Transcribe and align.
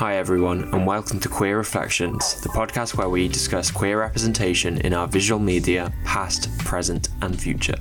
Hi, 0.00 0.16
everyone, 0.16 0.62
and 0.72 0.86
welcome 0.86 1.20
to 1.20 1.28
Queer 1.28 1.58
Reflections, 1.58 2.40
the 2.40 2.48
podcast 2.48 2.96
where 2.96 3.10
we 3.10 3.28
discuss 3.28 3.70
queer 3.70 4.00
representation 4.00 4.78
in 4.78 4.94
our 4.94 5.06
visual 5.06 5.38
media, 5.38 5.92
past, 6.06 6.48
present, 6.60 7.10
and 7.20 7.38
future. 7.38 7.76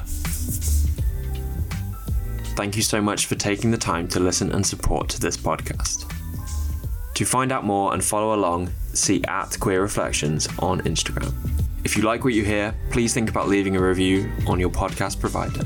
Thank 2.57 2.75
you 2.75 2.81
so 2.81 3.01
much 3.01 3.27
for 3.27 3.35
taking 3.35 3.71
the 3.71 3.77
time 3.77 4.09
to 4.09 4.19
listen 4.19 4.51
and 4.51 4.67
support 4.67 5.07
to 5.11 5.21
this 5.21 5.37
podcast. 5.37 6.11
To 7.13 7.23
find 7.23 7.53
out 7.53 7.63
more 7.63 7.93
and 7.93 8.03
follow 8.03 8.35
along, 8.35 8.69
see 8.91 9.23
at 9.23 9.57
Queer 9.57 9.81
Reflections 9.81 10.49
on 10.59 10.81
Instagram. 10.81 11.33
If 11.85 11.95
you 11.95 12.03
like 12.03 12.25
what 12.25 12.33
you 12.33 12.43
hear, 12.43 12.75
please 12.91 13.13
think 13.13 13.29
about 13.29 13.47
leaving 13.47 13.77
a 13.77 13.81
review 13.81 14.29
on 14.45 14.59
your 14.59 14.71
podcast 14.71 15.21
provider. 15.21 15.63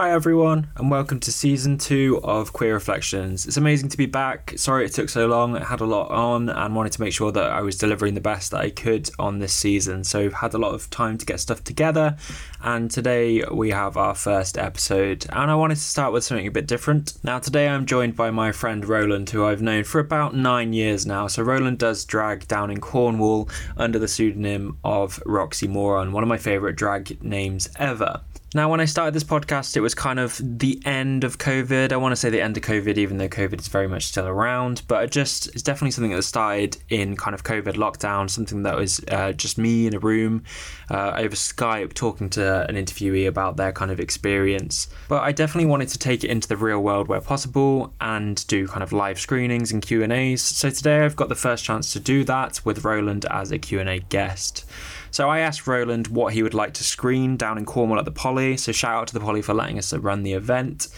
Hi, 0.00 0.12
everyone, 0.12 0.68
and 0.76 0.90
welcome 0.90 1.20
to 1.20 1.30
season 1.30 1.76
two 1.76 2.20
of 2.24 2.54
Queer 2.54 2.72
Reflections. 2.72 3.46
It's 3.46 3.58
amazing 3.58 3.90
to 3.90 3.98
be 3.98 4.06
back. 4.06 4.54
Sorry 4.56 4.86
it 4.86 4.94
took 4.94 5.10
so 5.10 5.26
long. 5.26 5.54
I 5.54 5.62
had 5.62 5.82
a 5.82 5.84
lot 5.84 6.10
on 6.10 6.48
and 6.48 6.74
wanted 6.74 6.92
to 6.92 7.02
make 7.02 7.12
sure 7.12 7.30
that 7.32 7.50
I 7.50 7.60
was 7.60 7.76
delivering 7.76 8.14
the 8.14 8.22
best 8.22 8.52
that 8.52 8.62
I 8.62 8.70
could 8.70 9.10
on 9.18 9.40
this 9.40 9.52
season. 9.52 10.02
So, 10.04 10.20
I've 10.20 10.32
had 10.32 10.54
a 10.54 10.58
lot 10.58 10.72
of 10.72 10.88
time 10.88 11.18
to 11.18 11.26
get 11.26 11.38
stuff 11.38 11.62
together, 11.62 12.16
and 12.62 12.90
today 12.90 13.44
we 13.52 13.72
have 13.72 13.98
our 13.98 14.14
first 14.14 14.56
episode. 14.56 15.26
And 15.28 15.50
I 15.50 15.54
wanted 15.54 15.74
to 15.74 15.82
start 15.82 16.14
with 16.14 16.24
something 16.24 16.46
a 16.46 16.50
bit 16.50 16.66
different. 16.66 17.22
Now, 17.22 17.38
today 17.38 17.68
I'm 17.68 17.84
joined 17.84 18.16
by 18.16 18.30
my 18.30 18.52
friend 18.52 18.86
Roland, 18.86 19.28
who 19.28 19.44
I've 19.44 19.60
known 19.60 19.84
for 19.84 19.98
about 19.98 20.34
nine 20.34 20.72
years 20.72 21.04
now. 21.04 21.26
So, 21.26 21.42
Roland 21.42 21.78
does 21.78 22.06
drag 22.06 22.48
down 22.48 22.70
in 22.70 22.80
Cornwall 22.80 23.50
under 23.76 23.98
the 23.98 24.08
pseudonym 24.08 24.78
of 24.82 25.22
Roxy 25.26 25.68
Moron, 25.68 26.12
one 26.12 26.22
of 26.22 26.28
my 26.30 26.38
favourite 26.38 26.76
drag 26.76 27.22
names 27.22 27.68
ever. 27.76 28.22
Now, 28.52 28.68
when 28.68 28.80
I 28.80 28.84
started 28.84 29.14
this 29.14 29.22
podcast, 29.22 29.76
it 29.76 29.80
was 29.80 29.94
kind 29.94 30.18
of 30.18 30.40
the 30.42 30.82
end 30.84 31.22
of 31.22 31.38
COVID. 31.38 31.92
I 31.92 31.96
want 31.96 32.10
to 32.10 32.16
say 32.16 32.30
the 32.30 32.40
end 32.40 32.56
of 32.56 32.64
COVID, 32.64 32.98
even 32.98 33.18
though 33.18 33.28
COVID 33.28 33.60
is 33.60 33.68
very 33.68 33.86
much 33.86 34.06
still 34.06 34.26
around. 34.26 34.82
But 34.88 35.04
it 35.04 35.12
just 35.12 35.46
it's 35.54 35.62
definitely 35.62 35.92
something 35.92 36.10
that 36.10 36.22
started 36.22 36.76
in 36.88 37.16
kind 37.16 37.32
of 37.32 37.44
COVID 37.44 37.74
lockdown, 37.74 38.28
something 38.28 38.64
that 38.64 38.76
was 38.76 39.00
uh, 39.06 39.30
just 39.32 39.56
me 39.56 39.86
in 39.86 39.94
a 39.94 40.00
room 40.00 40.42
uh, 40.90 41.12
over 41.16 41.36
Skype 41.36 41.92
talking 41.92 42.28
to 42.30 42.68
an 42.68 42.74
interviewee 42.74 43.28
about 43.28 43.56
their 43.56 43.70
kind 43.70 43.92
of 43.92 44.00
experience. 44.00 44.88
But 45.08 45.22
I 45.22 45.30
definitely 45.30 45.70
wanted 45.70 45.90
to 45.90 45.98
take 45.98 46.24
it 46.24 46.28
into 46.28 46.48
the 46.48 46.56
real 46.56 46.80
world 46.80 47.06
where 47.06 47.20
possible 47.20 47.94
and 48.00 48.44
do 48.48 48.66
kind 48.66 48.82
of 48.82 48.92
live 48.92 49.20
screenings 49.20 49.70
and 49.70 49.80
Q 49.80 50.02
and 50.02 50.12
A's. 50.12 50.42
So 50.42 50.70
today 50.70 51.04
I've 51.04 51.14
got 51.14 51.28
the 51.28 51.36
first 51.36 51.62
chance 51.62 51.92
to 51.92 52.00
do 52.00 52.24
that 52.24 52.62
with 52.64 52.84
Roland 52.84 53.26
as 53.26 53.52
a 53.52 53.58
Q 53.58 53.78
and 53.78 53.88
A 53.88 54.00
guest. 54.00 54.64
So 55.10 55.28
I 55.28 55.40
asked 55.40 55.66
Roland 55.66 56.08
what 56.08 56.32
he 56.32 56.42
would 56.42 56.54
like 56.54 56.74
to 56.74 56.84
screen 56.84 57.36
down 57.36 57.58
in 57.58 57.64
Cornwall 57.64 57.98
at 57.98 58.04
the 58.04 58.12
Poly. 58.12 58.56
So 58.56 58.72
shout 58.72 58.94
out 58.94 59.08
to 59.08 59.14
the 59.14 59.20
Poly 59.20 59.42
for 59.42 59.54
letting 59.54 59.78
us 59.78 59.92
run 59.92 60.22
the 60.22 60.34
event. 60.34 60.88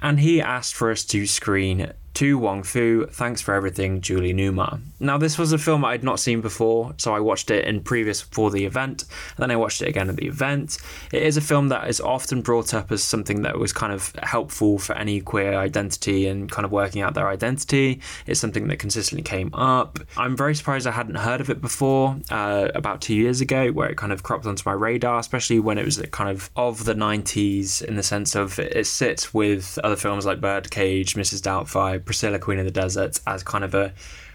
And 0.00 0.20
he 0.20 0.40
asked 0.40 0.74
for 0.74 0.90
us 0.90 1.04
to 1.06 1.26
screen 1.26 1.92
to 2.18 2.36
Wong 2.36 2.64
Foo, 2.64 3.06
Thanks 3.06 3.40
for 3.40 3.54
Everything, 3.54 4.00
Julie 4.00 4.34
Newmar. 4.34 4.80
Now, 4.98 5.18
this 5.18 5.38
was 5.38 5.52
a 5.52 5.58
film 5.58 5.84
I'd 5.84 6.02
not 6.02 6.18
seen 6.18 6.40
before, 6.40 6.92
so 6.96 7.14
I 7.14 7.20
watched 7.20 7.48
it 7.48 7.64
in 7.64 7.80
previous 7.80 8.20
for 8.20 8.50
the 8.50 8.64
event, 8.64 9.02
and 9.02 9.38
then 9.38 9.52
I 9.52 9.56
watched 9.56 9.82
it 9.82 9.88
again 9.88 10.08
at 10.08 10.16
the 10.16 10.26
event. 10.26 10.78
It 11.12 11.22
is 11.22 11.36
a 11.36 11.40
film 11.40 11.68
that 11.68 11.88
is 11.88 12.00
often 12.00 12.42
brought 12.42 12.74
up 12.74 12.90
as 12.90 13.04
something 13.04 13.42
that 13.42 13.56
was 13.56 13.72
kind 13.72 13.92
of 13.92 14.12
helpful 14.20 14.80
for 14.80 14.96
any 14.96 15.20
queer 15.20 15.54
identity 15.54 16.26
and 16.26 16.50
kind 16.50 16.64
of 16.64 16.72
working 16.72 17.02
out 17.02 17.14
their 17.14 17.28
identity. 17.28 18.00
It's 18.26 18.40
something 18.40 18.66
that 18.66 18.80
consistently 18.80 19.22
came 19.22 19.54
up. 19.54 20.00
I'm 20.16 20.36
very 20.36 20.56
surprised 20.56 20.88
I 20.88 20.90
hadn't 20.90 21.14
heard 21.14 21.40
of 21.40 21.50
it 21.50 21.60
before, 21.60 22.16
uh, 22.32 22.66
about 22.74 23.00
two 23.00 23.14
years 23.14 23.40
ago, 23.40 23.70
where 23.70 23.90
it 23.90 23.96
kind 23.96 24.12
of 24.12 24.24
cropped 24.24 24.44
onto 24.44 24.64
my 24.66 24.74
radar, 24.74 25.20
especially 25.20 25.60
when 25.60 25.78
it 25.78 25.84
was 25.84 26.02
kind 26.10 26.30
of 26.30 26.50
of 26.56 26.84
the 26.84 26.94
90s 26.94 27.80
in 27.80 27.94
the 27.94 28.02
sense 28.02 28.34
of 28.34 28.58
it 28.58 28.88
sits 28.88 29.32
with 29.32 29.78
other 29.84 29.94
films 29.94 30.26
like 30.26 30.40
Birdcage, 30.40 31.14
Mrs. 31.14 31.42
Doubtfire, 31.42 32.07
Priscilla, 32.08 32.38
Queen 32.38 32.58
of 32.58 32.64
the 32.64 32.70
Desert, 32.72 33.20
as 33.26 33.42
kind 33.42 33.62
of 33.62 33.74
a 33.74 33.92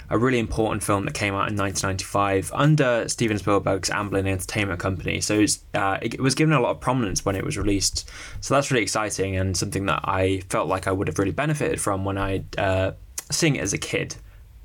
a 0.09 0.17
really 0.17 0.39
important 0.39 0.83
film 0.83 1.05
that 1.05 1.13
came 1.13 1.33
out 1.33 1.49
in 1.49 1.57
1995 1.57 2.51
under 2.53 3.07
Steven 3.07 3.37
Spielberg's 3.37 3.89
Amblin 3.89 4.27
Entertainment 4.27 4.79
Company. 4.79 5.21
So 5.21 5.45
uh, 5.73 5.97
it 6.01 6.19
was 6.19 6.35
given 6.35 6.53
a 6.53 6.59
lot 6.59 6.71
of 6.71 6.79
prominence 6.79 7.25
when 7.25 7.35
it 7.35 7.43
was 7.43 7.57
released. 7.57 8.09
So 8.41 8.53
that's 8.53 8.69
really 8.69 8.83
exciting 8.83 9.35
and 9.35 9.55
something 9.57 9.85
that 9.87 10.01
I 10.03 10.41
felt 10.49 10.67
like 10.67 10.87
I 10.87 10.91
would 10.91 11.07
have 11.07 11.17
really 11.17 11.31
benefited 11.31 11.81
from 11.81 12.05
when 12.05 12.17
I 12.17 12.43
uh, 12.57 12.91
seeing 13.31 13.55
it 13.55 13.61
as 13.61 13.73
a 13.73 13.77
kid. 13.77 14.15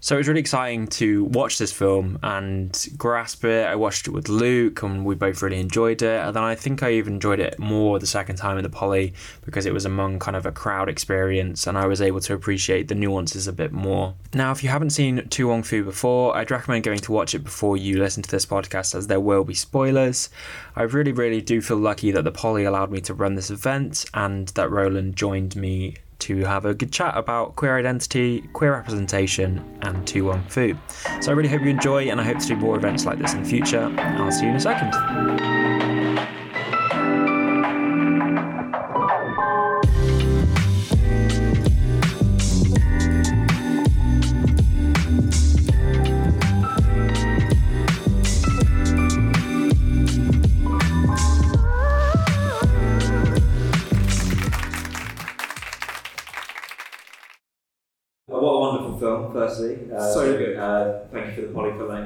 So 0.01 0.15
it 0.15 0.19
was 0.19 0.29
really 0.29 0.41
exciting 0.41 0.87
to 0.89 1.25
watch 1.25 1.59
this 1.59 1.73
film 1.73 2.21
and 2.23 2.89
grasp 2.97 3.45
it. 3.45 3.67
I 3.67 3.75
watched 3.75 4.07
it 4.07 4.13
with 4.13 4.29
Luke 4.29 4.83
and 4.83 5.05
we 5.05 5.17
both 5.17 5.43
really 5.43 5.59
enjoyed 5.59 6.03
it. 6.03 6.21
And 6.25 6.37
then 6.37 6.43
I 6.45 6.55
think 6.55 6.85
I 6.85 6.93
even 6.93 7.15
enjoyed 7.15 7.41
it 7.41 7.59
more 7.59 7.99
the 7.99 8.07
second 8.07 8.37
time 8.37 8.59
in 8.59 8.63
the 8.63 8.71
Poly 8.71 9.13
because 9.45 9.67
it 9.67 9.73
was 9.73 9.85
among 9.85 10.21
kind 10.21 10.37
of 10.37 10.47
a 10.47 10.53
crowd 10.53 10.89
experience 10.89 11.67
and 11.67 11.77
I 11.77 11.87
was 11.87 12.01
able 12.01 12.21
to 12.21 12.35
appreciate 12.35 12.87
the 12.87 12.95
nuances 12.95 13.49
a 13.49 13.53
bit 13.53 13.73
more. 13.73 14.15
Now, 14.33 14.53
if 14.53 14.63
you 14.63 14.69
haven't 14.69 14.91
seen 14.91 15.27
To 15.29 15.49
Wong 15.49 15.65
Foo 15.65 15.83
before, 15.83 16.37
I'd 16.37 16.53
recommend 16.53 16.85
going 16.85 17.01
to 17.01 17.13
watch 17.13 17.35
it 17.35 17.41
before 17.41 17.77
you 17.77 17.99
listen 17.99 18.23
to 18.23 18.31
this 18.31 18.47
podcast 18.47 18.95
as 18.95 19.09
there 19.09 19.21
will 19.21 19.43
be 19.43 19.55
spoilers. 19.55 20.31
I 20.77 20.83
really, 20.83 21.13
really 21.13 21.41
do 21.41 21.61
feel 21.61 21.77
lucky 21.77 22.13
that 22.13 22.23
the 22.23 22.31
Poly 22.31 22.65
allowed 22.65 22.93
me 22.93 23.01
to 23.01 23.15
run 23.15 23.35
this 23.35 23.51
event 23.51 24.05
and 24.15 24.47
that 24.49 24.71
Roland 24.71 25.17
joined 25.17 25.57
me 25.57 25.97
to 26.21 26.45
have 26.45 26.65
a 26.65 26.75
good 26.75 26.93
chat 26.93 27.17
about 27.17 27.57
queer 27.57 27.79
identity, 27.79 28.43
queer 28.53 28.73
representation, 28.73 29.65
and 29.83 30.07
To 30.09 30.23
Wong 30.23 30.45
Foo. 30.49 30.77
So 31.21 31.31
I 31.31 31.35
really 31.35 31.49
hope 31.49 31.63
you 31.63 31.69
enjoy, 31.69 32.09
and 32.11 32.21
I 32.21 32.25
hope 32.25 32.39
to 32.39 32.47
do 32.47 32.57
more 32.57 32.77
events 32.77 33.07
like 33.07 33.19
this 33.19 33.35
in 33.35 33.43
the 33.43 33.49
future. 33.49 33.93
I'll 33.99 34.33
see 34.33 34.45
you 34.45 34.51
in 34.51 34.57
a 34.57 34.61
second. 34.61 35.58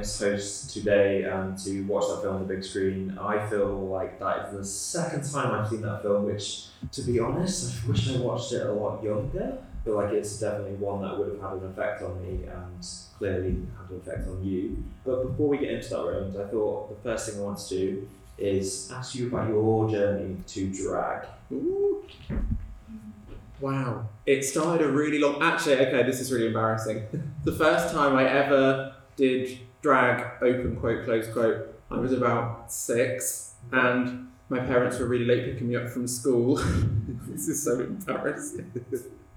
The 0.03 0.19
Poly 0.19 0.33
for 0.33 0.33
letting 0.33 0.37
us 0.37 0.45
host 0.45 0.71
today 0.71 1.23
and 1.25 1.59
to 1.59 1.83
watch 1.85 2.09
that 2.09 2.23
film 2.23 2.37
on 2.37 2.47
the 2.47 2.55
big 2.55 2.65
screen. 2.65 3.19
I 3.21 3.47
feel 3.49 3.89
like 3.89 4.19
that 4.19 4.49
is 4.49 4.57
the 4.57 4.65
second 4.65 5.31
time 5.31 5.53
I've 5.53 5.69
seen 5.69 5.83
that 5.83 6.03
film, 6.03 6.27
which, 6.27 6.67
to 6.93 7.03
be 7.03 7.21
honest, 7.21 7.85
I 7.85 7.89
wish 7.89 8.09
I 8.11 8.19
watched 8.19 8.53
it 8.53 8.67
a 8.67 8.73
lot 8.73 9.03
younger. 9.03 9.59
I 9.59 9.85
feel 9.85 9.97
like 9.97 10.13
it's 10.13 10.39
definitely 10.39 10.77
one 10.77 11.03
that 11.03 11.19
would 11.19 11.29
have 11.29 11.41
had 11.41 11.53
an 11.53 11.71
effect 11.71 12.03
on 12.03 12.23
me 12.23 12.45
and 12.45 12.87
clearly 13.19 13.57
had 13.77 13.91
an 13.91 13.97
effect 13.97 14.29
on 14.29 14.45
you. 14.45 14.83
But 15.05 15.27
before 15.27 15.49
we 15.49 15.59
get 15.59 15.71
into 15.71 15.91
that, 15.91 15.97
Roland, 15.97 16.37
I 16.41 16.47
thought 16.49 16.89
the 16.91 17.09
first 17.09 17.29
thing 17.29 17.41
I 17.41 17.45
want 17.45 17.59
to 17.59 17.69
do 17.69 18.09
is 18.39 18.91
ask 18.93 19.15
you 19.15 19.29
about 19.29 19.49
your 19.49 19.91
journey 19.91 20.37
to 20.47 20.73
drag. 20.73 21.27
Ooh. 21.53 22.05
Wow. 23.61 24.09
It 24.27 24.45
started 24.45 24.85
a 24.85 24.91
really 24.91 25.21
long. 25.21 25.41
Actually, 25.41 25.87
okay, 25.87 26.03
this 26.03 26.21
is 26.21 26.33
really 26.33 26.49
embarrassing. 26.49 27.05
the 27.45 27.53
first 27.53 27.95
time 27.95 28.17
I 28.17 28.29
ever 28.29 28.95
did 29.17 29.59
drag, 29.83 30.43
open 30.43 30.77
quote, 30.77 31.05
close 31.05 31.29
quote, 31.29 31.75
I 31.91 31.99
was 31.99 32.13
about 32.13 32.73
six, 32.73 33.55
and 33.71 34.29
my 34.49 34.61
parents 34.61 34.99
were 34.99 35.07
really 35.07 35.25
late 35.25 35.45
picking 35.45 35.69
me 35.69 35.77
up 35.77 35.89
from 35.89 36.07
school. 36.07 36.57
this 37.29 37.49
is 37.49 37.63
so 37.63 37.81
embarrassing. 37.81 38.71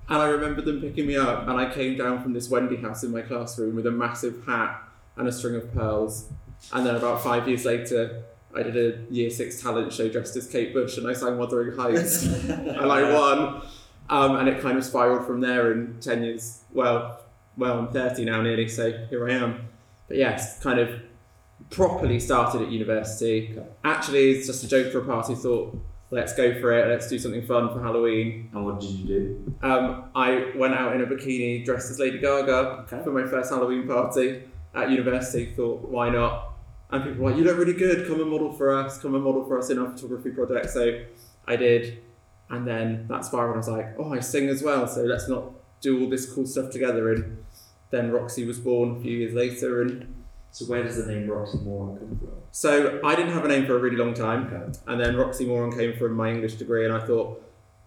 and 0.10 0.22
I 0.22 0.28
remember 0.28 0.62
them 0.62 0.82
picking 0.82 1.08
me 1.08 1.18
up, 1.18 1.48
and 1.48 1.60
I 1.60 1.72
came 1.72 1.98
down 1.98 2.22
from 2.22 2.34
this 2.34 2.50
Wendy 2.50 2.78
house 2.78 3.04
in 3.04 3.12
my 3.12 3.22
classroom 3.22 3.76
with 3.76 3.86
a 3.88 3.92
massive 3.92 4.46
hat 4.46 4.82
and 5.18 5.28
a 5.28 5.32
string 5.32 5.56
of 5.56 5.74
pearls. 5.74 6.30
And 6.74 6.86
then 6.86 6.96
about 6.96 7.22
five 7.22 7.48
years 7.48 7.66
later, 7.66 8.24
I 8.56 8.64
did 8.64 8.78
a 8.78 9.14
year 9.14 9.30
six 9.30 9.62
talent 9.62 9.92
show 9.92 10.08
dressed 10.08 10.36
as 10.38 10.48
Kate 10.48 10.74
Bush, 10.74 10.98
and 10.98 11.08
I 11.08 11.14
sang 11.14 11.38
Wuthering 11.38 11.78
Heights, 11.78 12.24
and 12.50 12.92
I 12.92 13.14
won. 13.14 13.62
Um, 14.10 14.36
and 14.36 14.48
it 14.48 14.62
kind 14.62 14.78
of 14.78 14.86
spiraled 14.86 15.26
from 15.26 15.42
there 15.42 15.72
in 15.72 15.98
10 16.00 16.24
years. 16.24 16.62
Well, 16.72 17.20
well, 17.58 17.80
I'm 17.80 17.88
30 17.92 18.26
now 18.26 18.42
nearly, 18.42 18.68
so 18.68 18.92
here 19.10 19.28
I 19.30 19.34
am. 19.34 19.68
But 20.08 20.18
yes, 20.18 20.60
kind 20.62 20.80
of 20.80 21.02
properly 21.70 22.20
started 22.20 22.62
at 22.62 22.72
university. 22.72 23.58
Actually, 23.84 24.32
it's 24.32 24.48
just 24.48 24.64
a 24.64 24.68
joke 24.68 24.92
for 24.92 25.00
a 25.00 25.06
party. 25.06 25.36
Thought, 25.36 25.80
let's 26.12 26.36
go 26.36 26.60
for 26.60 26.72
it. 26.72 26.88
Let's 26.88 27.08
do 27.08 27.18
something 27.18 27.46
fun 27.46 27.74
for 27.74 27.82
Halloween. 27.82 28.50
And 28.54 28.66
what 28.66 28.80
did 28.80 28.92
you 28.92 29.08
do? 29.08 29.54
Um, 29.62 30.10
I 30.16 30.52
went 30.56 30.74
out 30.74 30.96
in 30.96 31.02
a 31.02 31.06
bikini 31.06 31.66
dressed 31.66 31.92
as 31.92 32.00
Lady 32.00 32.20
Gaga 32.20 32.86
okay. 32.88 33.02
for 33.04 33.12
my 33.12 33.28
first 33.28 33.50
Halloween 33.50 33.88
party 33.88 34.44
at 34.74 34.90
university. 34.90 35.54
Thought, 35.54 35.90
why 35.90 36.10
not? 36.10 36.54
And 36.92 37.04
people 37.04 37.24
were 37.24 37.32
like, 37.32 37.40
you 37.40 37.46
look 37.46 37.58
really 37.58 37.74
good. 37.74 38.08
Come 38.08 38.22
and 38.22 38.30
model 38.30 38.54
for 38.54 38.78
us. 38.78 39.02
Come 39.02 39.16
and 39.16 39.24
model 39.24 39.46
for 39.46 39.58
us 39.58 39.70
in 39.70 39.80
our 39.80 39.90
photography 39.90 40.32
project. 40.32 40.70
So 40.70 41.04
I 41.48 41.56
did. 41.56 42.04
And 42.50 42.68
then 42.68 43.08
that's 43.10 43.32
why 43.32 43.46
I 43.46 43.56
was 43.56 43.68
like, 43.68 43.96
oh, 43.98 44.14
I 44.14 44.20
sing 44.20 44.50
as 44.50 44.62
well, 44.62 44.88
so 44.88 45.02
let's 45.02 45.28
not 45.28 45.52
do 45.82 46.04
all 46.04 46.10
this 46.10 46.32
cool 46.32 46.46
stuff 46.46 46.72
together. 46.72 47.12
And 47.12 47.45
then 47.96 48.12
Roxy 48.12 48.46
was 48.46 48.60
born 48.60 48.98
a 48.98 49.00
few 49.00 49.18
years 49.18 49.34
later, 49.34 49.82
and 49.82 50.14
So 50.52 50.66
where 50.66 50.84
does 50.84 50.98
the 51.04 51.12
name 51.12 51.28
Roxy 51.30 51.58
Moron 51.60 51.98
come 51.98 52.18
from? 52.20 52.30
so 52.52 53.00
I 53.04 53.16
didn't 53.16 53.34
have 53.34 53.44
a 53.46 53.48
name 53.50 53.66
for 53.66 53.76
a 53.76 53.80
really 53.80 53.98
long 53.98 54.14
time. 54.14 54.48
Okay. 54.48 54.80
And 54.88 55.00
then 55.02 55.16
Roxymoron 55.16 55.76
came 55.78 55.98
from 55.98 56.14
my 56.14 56.30
English 56.32 56.54
degree, 56.56 56.86
and 56.86 56.94
I 56.94 57.06
thought 57.06 57.42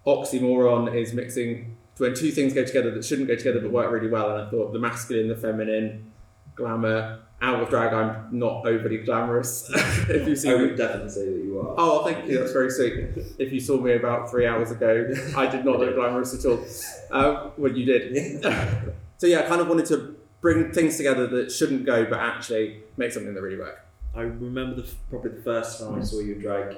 oxymoron 0.05 0.93
is 0.95 1.13
mixing 1.13 1.75
when 1.97 2.13
two 2.13 2.31
things 2.31 2.53
go 2.53 2.63
together 2.63 2.91
that 2.91 3.03
shouldn't 3.03 3.27
go 3.27 3.35
together 3.35 3.59
but 3.59 3.71
work 3.71 3.91
really 3.91 4.07
well. 4.09 4.31
And 4.35 4.47
I 4.47 4.49
thought 4.51 4.71
the 4.73 4.79
masculine, 4.79 5.27
the 5.27 5.35
feminine, 5.35 6.11
glamour. 6.55 7.19
Out 7.41 7.61
of 7.63 7.69
drag, 7.69 7.93
I'm 7.93 8.27
not 8.37 8.67
overly 8.67 8.97
glamorous. 8.97 9.69
if 10.09 10.27
you 10.27 10.35
see 10.35 10.49
I 10.51 10.55
me. 10.57 10.61
would 10.67 10.77
definitely 10.77 11.09
say 11.09 11.25
that 11.25 11.41
you 11.45 11.57
are. 11.61 11.73
Oh, 11.77 12.03
thank 12.03 12.27
you. 12.27 12.37
That's 12.37 12.51
very 12.51 12.69
sweet. 12.69 12.93
If 13.39 13.53
you 13.53 13.61
saw 13.61 13.77
me 13.79 13.93
about 13.93 14.29
three 14.29 14.45
hours 14.45 14.69
ago, 14.71 15.07
I 15.37 15.47
did 15.47 15.63
not 15.63 15.79
look 15.79 15.95
glamorous 15.95 16.33
at 16.37 16.45
all. 16.49 16.59
Uh, 17.11 17.49
well, 17.57 17.71
you 17.75 17.85
did. 17.85 18.45
so 19.19 19.27
yeah, 19.27 19.41
I 19.41 19.43
kind 19.43 19.61
of 19.61 19.67
wanted 19.67 19.85
to 19.87 20.15
bring 20.41 20.71
things 20.71 20.97
together 20.97 21.27
that 21.27 21.51
shouldn't 21.51 21.85
go, 21.85 22.05
but 22.05 22.19
actually 22.19 22.81
make 22.97 23.11
something 23.11 23.33
that 23.33 23.41
really 23.41 23.59
work. 23.59 23.85
I 24.15 24.21
remember 24.21 24.81
the, 24.81 24.89
probably 25.09 25.31
the 25.31 25.41
first 25.41 25.79
time 25.79 25.99
I 25.99 26.03
saw 26.03 26.19
you 26.19 26.35
drag 26.35 26.77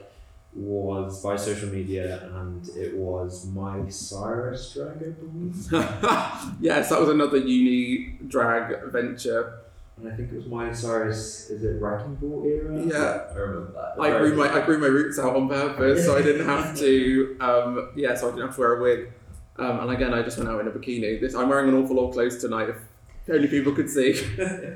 was 0.53 1.23
by 1.23 1.35
social 1.35 1.69
media, 1.69 2.29
and 2.35 2.67
it 2.69 2.97
was 2.97 3.45
Miley 3.45 3.91
Cyrus 3.91 4.73
drag, 4.73 4.97
I 4.97 5.09
believe. 5.11 5.71
yes, 6.59 6.89
that 6.89 6.99
was 6.99 7.09
another 7.09 7.37
uni 7.37 8.17
drag 8.27 8.91
venture. 8.91 9.59
And 9.97 10.11
I 10.11 10.15
think 10.15 10.31
it 10.31 10.37
was 10.37 10.47
Miley 10.47 10.73
Cyrus. 10.73 11.51
Is 11.51 11.63
it 11.63 11.79
Wrecking 11.79 12.15
Ball 12.15 12.43
era? 12.45 12.83
Yeah. 12.83 13.33
I 13.33 13.37
remember 13.37 13.71
that. 13.73 14.01
I 14.01 14.17
grew 14.17 14.35
my 14.35 14.51
I 14.51 14.65
grew 14.65 14.79
my 14.79 14.87
roots 14.87 15.19
out 15.19 15.35
on 15.35 15.47
purpose, 15.47 16.05
so 16.05 16.17
I 16.17 16.23
didn't 16.23 16.47
have 16.47 16.75
to. 16.79 17.37
Um, 17.39 17.91
yeah, 17.95 18.15
so 18.15 18.27
I 18.27 18.31
didn't 18.31 18.47
have 18.47 18.55
to 18.55 18.61
wear 18.61 18.79
a 18.79 18.81
wig. 18.81 19.11
Um, 19.57 19.81
and 19.81 19.91
again, 19.91 20.13
I 20.13 20.21
just 20.21 20.37
went 20.37 20.49
out 20.49 20.61
in 20.61 20.67
a 20.67 20.71
bikini. 20.71 21.19
This 21.19 21.35
I'm 21.35 21.49
wearing 21.49 21.69
an 21.69 21.75
awful 21.75 21.95
lot 21.95 22.07
of 22.09 22.13
clothes 22.13 22.39
tonight. 22.39 22.69
If 22.69 22.77
only 23.29 23.47
people 23.47 23.73
could 23.73 23.89
see. 23.89 24.21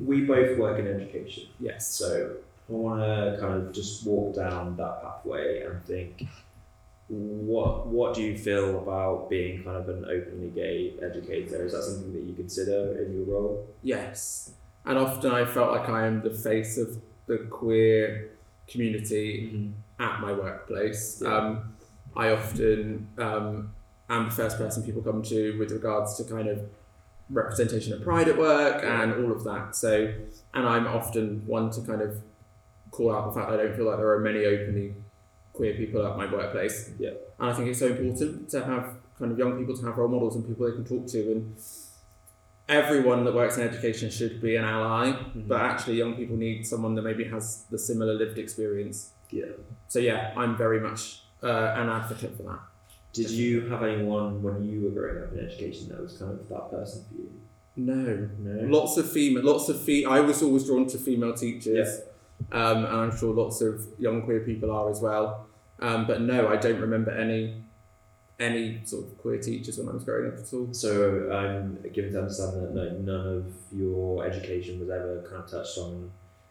we 0.00 0.22
both 0.22 0.58
work 0.58 0.78
in 0.78 0.86
education. 0.86 1.44
Yes. 1.60 1.86
So 1.88 2.36
I 2.68 2.72
want 2.72 3.00
to 3.00 3.36
kind 3.40 3.54
of 3.54 3.72
just 3.72 4.06
walk 4.06 4.34
down 4.34 4.76
that 4.76 5.02
pathway 5.02 5.62
and 5.62 5.84
think, 5.84 6.26
what 7.08 7.86
what 7.86 8.14
do 8.14 8.22
you 8.22 8.36
feel 8.36 8.78
about 8.78 9.28
being 9.28 9.62
kind 9.62 9.76
of 9.76 9.88
an 9.88 10.04
openly 10.06 10.48
gay 10.48 10.94
educator? 11.02 11.64
Is 11.64 11.72
that 11.72 11.82
something 11.82 12.12
that 12.14 12.22
you 12.22 12.34
consider 12.34 13.02
in 13.02 13.12
your 13.12 13.24
role? 13.24 13.68
Yes. 13.82 14.52
And 14.86 14.98
often 14.98 15.30
I 15.30 15.44
felt 15.44 15.72
like 15.72 15.88
I 15.88 16.06
am 16.06 16.22
the 16.22 16.30
face 16.30 16.78
of 16.78 17.00
the 17.26 17.38
queer 17.50 18.30
community 18.66 19.72
at 19.98 20.20
my 20.20 20.32
workplace. 20.32 21.20
Yeah. 21.22 21.36
Um, 21.36 21.74
I 22.16 22.30
often 22.30 23.08
um, 23.18 23.73
am 24.08 24.26
the 24.26 24.30
first 24.30 24.58
person 24.58 24.82
people 24.82 25.02
come 25.02 25.22
to 25.22 25.58
with 25.58 25.70
regards 25.72 26.16
to 26.16 26.24
kind 26.24 26.48
of 26.48 26.60
representation 27.30 27.92
at 27.94 28.02
Pride 28.02 28.28
at 28.28 28.36
work 28.38 28.82
and 28.84 29.12
all 29.24 29.32
of 29.32 29.44
that. 29.44 29.74
So, 29.74 30.12
and 30.52 30.66
I'm 30.66 30.86
often 30.86 31.42
one 31.46 31.70
to 31.70 31.80
kind 31.82 32.02
of 32.02 32.18
call 32.90 33.14
out 33.14 33.26
the 33.32 33.40
fact 33.40 33.50
I 33.50 33.56
don't 33.56 33.74
feel 33.74 33.86
like 33.86 33.96
there 33.96 34.08
are 34.10 34.20
many 34.20 34.44
openly 34.44 34.94
queer 35.52 35.74
people 35.74 36.06
at 36.06 36.16
my 36.16 36.30
workplace. 36.30 36.90
Yeah. 36.98 37.10
And 37.38 37.50
I 37.50 37.52
think 37.54 37.68
it's 37.68 37.78
so 37.78 37.86
important 37.88 38.48
to 38.50 38.64
have 38.64 38.94
kind 39.18 39.32
of 39.32 39.38
young 39.38 39.56
people 39.58 39.76
to 39.76 39.84
have 39.86 39.96
role 39.96 40.08
models 40.08 40.36
and 40.36 40.46
people 40.46 40.66
they 40.68 40.72
can 40.76 40.84
talk 40.84 41.06
to 41.06 41.32
and 41.32 41.56
everyone 42.68 43.24
that 43.24 43.34
works 43.34 43.56
in 43.58 43.62
education 43.68 44.10
should 44.10 44.40
be 44.40 44.56
an 44.56 44.64
ally 44.64 45.12
Mhm. 45.12 45.46
but 45.46 45.60
actually 45.60 45.96
young 45.96 46.14
people 46.16 46.36
need 46.36 46.66
someone 46.66 46.94
that 46.94 47.02
maybe 47.02 47.24
has 47.24 47.64
the 47.70 47.78
similar 47.78 48.14
lived 48.14 48.38
experience 48.38 49.10
Yeah. 49.30 49.52
so 49.86 49.98
yeah 49.98 50.32
i'm 50.36 50.56
very 50.56 50.80
much 50.80 51.22
uh, 51.42 51.74
an 51.76 51.90
advocate 51.90 52.36
for 52.36 52.44
that 52.44 52.60
Did 53.14 53.30
you 53.30 53.52
have 53.70 53.82
anyone 53.82 54.42
when 54.42 54.62
you 54.64 54.76
were 54.84 54.90
growing 54.90 55.22
up 55.24 55.32
in 55.32 55.38
education 55.48 55.88
that 55.90 56.00
was 56.02 56.18
kind 56.18 56.32
of 56.32 56.48
that 56.48 56.70
person 56.70 57.04
for 57.08 57.14
you? 57.22 57.30
no 57.76 58.28
No. 58.38 58.52
lots 58.78 58.96
of 58.98 59.10
female 59.10 59.42
lots 59.52 59.68
of 59.68 59.76
fe- 59.86 60.04
i 60.04 60.20
was 60.20 60.40
always 60.44 60.64
drawn 60.64 60.86
to 60.86 60.96
female 60.96 61.34
teachers 61.34 62.02
um, 62.52 62.78
and 62.84 62.96
i'm 63.02 63.16
sure 63.18 63.34
lots 63.34 63.60
of 63.62 63.84
young 63.98 64.22
queer 64.22 64.40
people 64.50 64.70
are 64.70 64.88
as 64.94 65.00
well 65.00 65.46
um, 65.80 66.06
but 66.06 66.20
no 66.20 66.46
i 66.54 66.56
don't 66.56 66.80
remember 66.80 67.10
any 67.10 67.40
any 68.38 68.80
sort 68.84 69.04
of 69.06 69.18
queer 69.18 69.38
teachers 69.38 69.76
when 69.78 69.88
i 69.88 69.92
was 69.92 70.04
growing 70.04 70.26
up 70.32 70.38
at 70.38 70.52
all 70.54 70.72
So 70.72 71.30
I'm 71.32 71.66
given 71.92 72.12
to 72.12 72.18
understand 72.20 72.52
that 72.62 72.74
like, 72.80 72.92
none 72.98 73.26
of 73.38 73.44
your 73.72 74.24
education 74.24 74.78
was 74.80 74.88
ever 74.90 75.22
kind 75.28 75.42
of 75.42 75.50
touched 75.50 75.76
on 75.78 76.10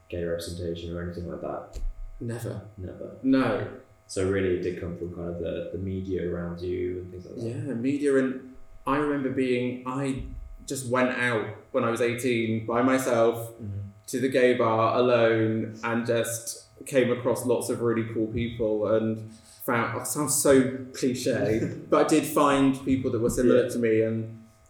gay 0.10 0.24
representation 0.25 0.94
or 0.95 1.01
anything 1.04 1.30
like 1.31 1.42
that. 1.42 1.80
never 2.19 2.62
Never. 2.77 3.10
no 3.24 3.68
So 4.13 4.30
really, 4.30 4.57
it 4.57 4.62
did 4.62 4.80
come 4.80 4.95
from 4.95 5.15
kind 5.15 5.30
of 5.30 5.39
the, 5.39 5.71
the 5.74 5.80
media 5.80 6.30
around 6.31 6.62
you 6.62 7.00
and 7.00 7.10
things 7.12 7.25
like 7.25 7.36
that. 7.36 7.44
Yeah, 7.44 7.74
media 7.74 8.15
and 8.18 8.54
I 8.86 8.98
remember 8.98 9.30
being 9.31 9.81
I 9.88 10.21
just 10.68 10.88
went 10.88 11.10
out 11.18 11.48
when 11.71 11.83
I 11.83 11.89
was 11.89 12.00
18 12.00 12.68
by 12.68 12.83
myself 12.83 13.36
Mhm. 13.60 13.69
to 14.12 14.19
the 14.19 14.30
gay 14.30 14.54
bar 14.54 14.95
alone 15.00 15.80
and 15.83 16.06
just 16.06 16.65
came 16.86 17.12
across 17.12 17.44
lots 17.48 17.69
of 17.71 17.81
really 17.81 18.06
cool 18.13 18.27
people 18.27 18.88
and 18.95 19.31
found 19.65 20.00
it 20.00 20.06
sounds 20.06 20.36
so 20.36 20.51
cliche 20.94 21.71
but 21.89 22.06
I 22.06 22.07
did 22.07 22.25
find 22.25 22.69
people 22.86 23.10
that 23.13 23.19
were 23.19 23.31
similar 23.31 23.63
Yeah. 23.63 23.69
to 23.69 23.80
me 23.80 24.01
and 24.01 24.15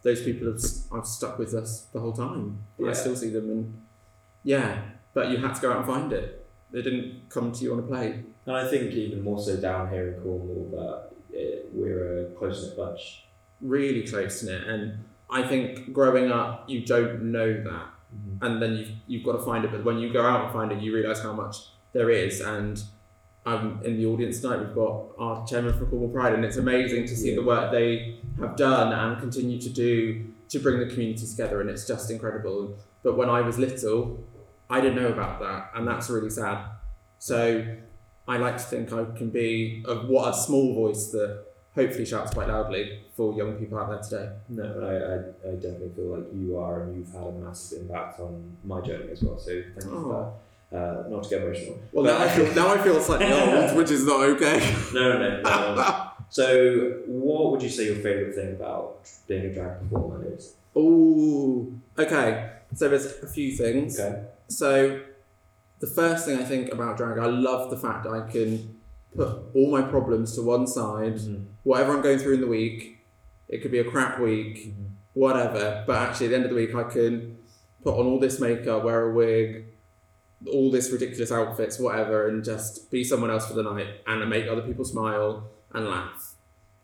those 0.04 0.22
people 0.24 0.48
have 0.52 0.62
I've 0.96 1.06
stuck 1.08 1.38
with 1.38 1.54
us 1.54 1.88
the 1.92 2.00
whole 2.00 2.14
time 2.14 2.60
I 2.88 2.94
still 2.94 3.16
see 3.18 3.30
them 3.30 3.50
and 3.50 3.74
yeah 4.44 4.82
but 5.14 5.30
you 5.32 5.38
had 5.38 5.54
to 5.56 5.62
go 5.62 5.72
out 5.72 5.78
and 5.78 5.86
find 5.86 6.14
it 6.14 6.43
they 6.74 6.82
didn't 6.82 7.30
come 7.30 7.52
to 7.54 7.64
you 7.64 7.72
on 7.74 7.80
a 7.80 7.84
plate 7.84 8.16
And 8.46 8.56
I 8.58 8.68
think 8.68 8.92
even 8.94 9.22
more 9.24 9.40
so 9.40 9.56
down 9.56 9.90
here 9.90 10.06
in 10.14 10.22
Cornwall 10.22 10.68
that 10.78 11.38
it, 11.38 11.70
we're 11.72 12.24
a 12.24 12.26
close 12.32 12.58
knit 12.68 12.76
bunch. 12.76 13.24
really 13.62 14.04
close 14.06 14.44
knit 14.44 14.64
and 14.68 14.82
I 15.30 15.42
think 15.48 15.94
growing 15.94 16.32
up 16.32 16.66
you 16.68 16.86
don't 16.86 17.32
know 17.32 17.50
that. 17.70 17.88
And 18.44 18.62
then 18.62 18.74
you've, 18.78 18.92
you've 19.08 19.24
got 19.24 19.32
to 19.40 19.44
find 19.44 19.66
it. 19.66 19.72
But 19.72 19.84
when 19.84 19.98
you 19.98 20.14
go 20.14 20.24
out 20.24 20.44
and 20.46 20.54
find 20.54 20.72
it 20.72 20.80
you 20.84 20.94
realise 20.94 21.22
how 21.24 21.34
much 21.34 21.56
there 21.94 22.10
is. 22.12 22.42
And 22.42 22.84
um, 23.46 23.82
in 23.84 23.98
the 23.98 24.06
audience 24.06 24.40
tonight 24.42 24.60
we've 24.60 24.76
got 24.76 24.96
our 25.18 25.46
chairman 25.48 25.74
for 25.78 25.86
Cornwall 25.88 26.10
Pride. 26.10 26.34
And 26.34 26.46
it's 26.46 26.58
amazing 26.58 27.08
to 27.08 27.16
see 27.16 27.30
Yeah. 27.32 27.36
the 27.38 27.44
work 27.44 27.72
they 27.72 28.20
have 28.40 28.56
done 28.56 28.94
and 28.94 29.20
continue 29.20 29.60
to 29.60 29.70
do 29.70 30.26
to 30.50 30.60
bring 30.60 30.78
the 30.80 30.86
community 30.86 31.26
together. 31.26 31.62
And 31.62 31.70
it's 31.70 31.88
just 31.88 32.12
incredible. 32.12 32.78
But 33.02 33.18
when 33.18 33.30
I 33.30 33.42
was 33.42 33.58
little 33.58 34.24
I 34.70 34.82
didn't 34.82 35.02
know 35.02 35.10
about 35.10 35.40
that 35.40 35.72
and 35.76 35.88
that's 35.88 36.10
really 36.10 36.30
sad 36.30 36.66
so 37.20 37.66
I 38.28 38.38
like 38.38 38.58
to 38.58 38.64
think 38.64 38.94
I 38.94 39.06
can 39.18 39.30
be 39.30 39.84
a, 39.88 39.96
what 39.96 40.34
a 40.34 40.38
small 40.38 40.74
voice 40.74 41.12
that 41.12 41.46
hopefully 41.76 42.06
shouts 42.06 42.34
quite 42.34 42.48
loudly 42.48 43.00
for 43.16 43.34
young 43.34 43.54
people 43.56 43.78
out 43.80 43.90
there 43.90 44.02
today 44.02 44.32
No, 44.50 44.64
I, 44.64 45.48
I, 45.48 45.52
I 45.52 45.56
definitely 45.56 45.92
feel 45.96 46.18
like 46.18 46.26
you 46.34 46.58
are, 46.58 46.84
and 46.84 46.96
you've 46.96 47.12
had 47.12 47.24
a 47.24 47.32
massive 47.32 47.82
impact 47.82 48.20
on 48.20 48.58
my 48.64 48.82
journey 48.82 49.12
as 49.12 49.22
well. 49.24 49.38
So 49.40 49.52
thank 49.52 49.86
you 49.86 50.04
for 50.04 50.34
that. 50.72 50.78
Uh, 50.78 51.04
not 51.08 51.24
to 51.24 51.30
get 51.30 51.42
emotional. 51.44 51.80
Well, 51.92 52.06
now 52.06 52.24
I 52.24 52.30
feel 52.30 52.54
now 52.56 52.74
I 52.74 52.82
feel 52.82 53.00
slightly 53.00 53.32
old, 53.32 53.78
which 53.78 53.92
is 53.92 54.06
not 54.06 54.22
okay. 54.22 54.76
No, 54.94 55.20
no, 55.20 55.42
no. 55.42 55.76
no. 55.76 56.08
so, 56.30 57.02
what 57.06 57.52
would 57.52 57.62
you 57.62 57.70
say 57.70 57.86
your 57.86 57.98
favourite 57.98 58.34
thing 58.34 58.54
about 58.56 59.08
being 59.28 59.46
a 59.46 59.54
drag 59.54 59.80
performer 59.82 60.26
is? 60.34 60.56
Oh, 60.76 61.72
okay. 61.98 62.50
So 62.74 62.90
there's 62.90 63.06
a 63.06 63.28
few 63.28 63.52
things. 63.56 64.00
Okay. 64.00 64.24
So 64.48 65.02
the 65.80 65.88
first 65.88 66.26
thing 66.26 66.40
I 66.40 66.44
think 66.44 66.72
about 66.72 66.98
drag, 66.98 67.18
I 67.18 67.26
love 67.26 67.70
the 67.70 67.78
fact 67.78 68.08
I 68.08 68.30
can 68.30 68.80
put 69.16 69.28
all 69.54 69.72
my 69.72 69.82
problems 69.82 70.36
to 70.36 70.42
one 70.42 70.68
side. 70.68 71.16
Mm-hmm. 71.16 71.44
Whatever 71.64 71.96
I'm 71.96 72.02
going 72.02 72.20
through 72.20 72.36
in 72.36 72.42
the 72.42 72.48
week, 72.48 73.06
it 73.50 73.62
could 73.62 73.72
be 73.72 73.80
a 73.80 73.84
crap 73.84 74.20
week, 74.20 74.70
mm-hmm. 74.70 74.86
whatever. 75.14 75.84
But 75.86 75.98
actually, 75.98 76.28
at 76.28 76.30
the 76.30 76.36
end 76.36 76.46
of 76.46 76.52
the 76.52 76.56
week, 76.56 76.74
I 76.76 76.84
can 76.84 77.38
put 77.84 78.00
on 78.00 78.06
all 78.06 78.20
this 78.20 78.40
makeup, 78.40 78.84
wear 78.84 79.10
a 79.10 79.14
wig, 79.14 79.66
all 80.52 80.72
this 80.72 80.92
ridiculous 80.92 81.32
outfits, 81.32 81.80
whatever, 81.80 82.28
and 82.28 82.44
just 82.44 82.90
be 82.92 83.04
someone 83.04 83.30
else 83.30 83.48
for 83.48 83.54
the 83.54 83.64
night 83.64 83.88
and 84.08 84.30
make 84.30 84.48
other 84.48 84.62
people 84.62 84.86
smile 84.86 85.50
and 85.74 85.90
laugh. 85.90 86.36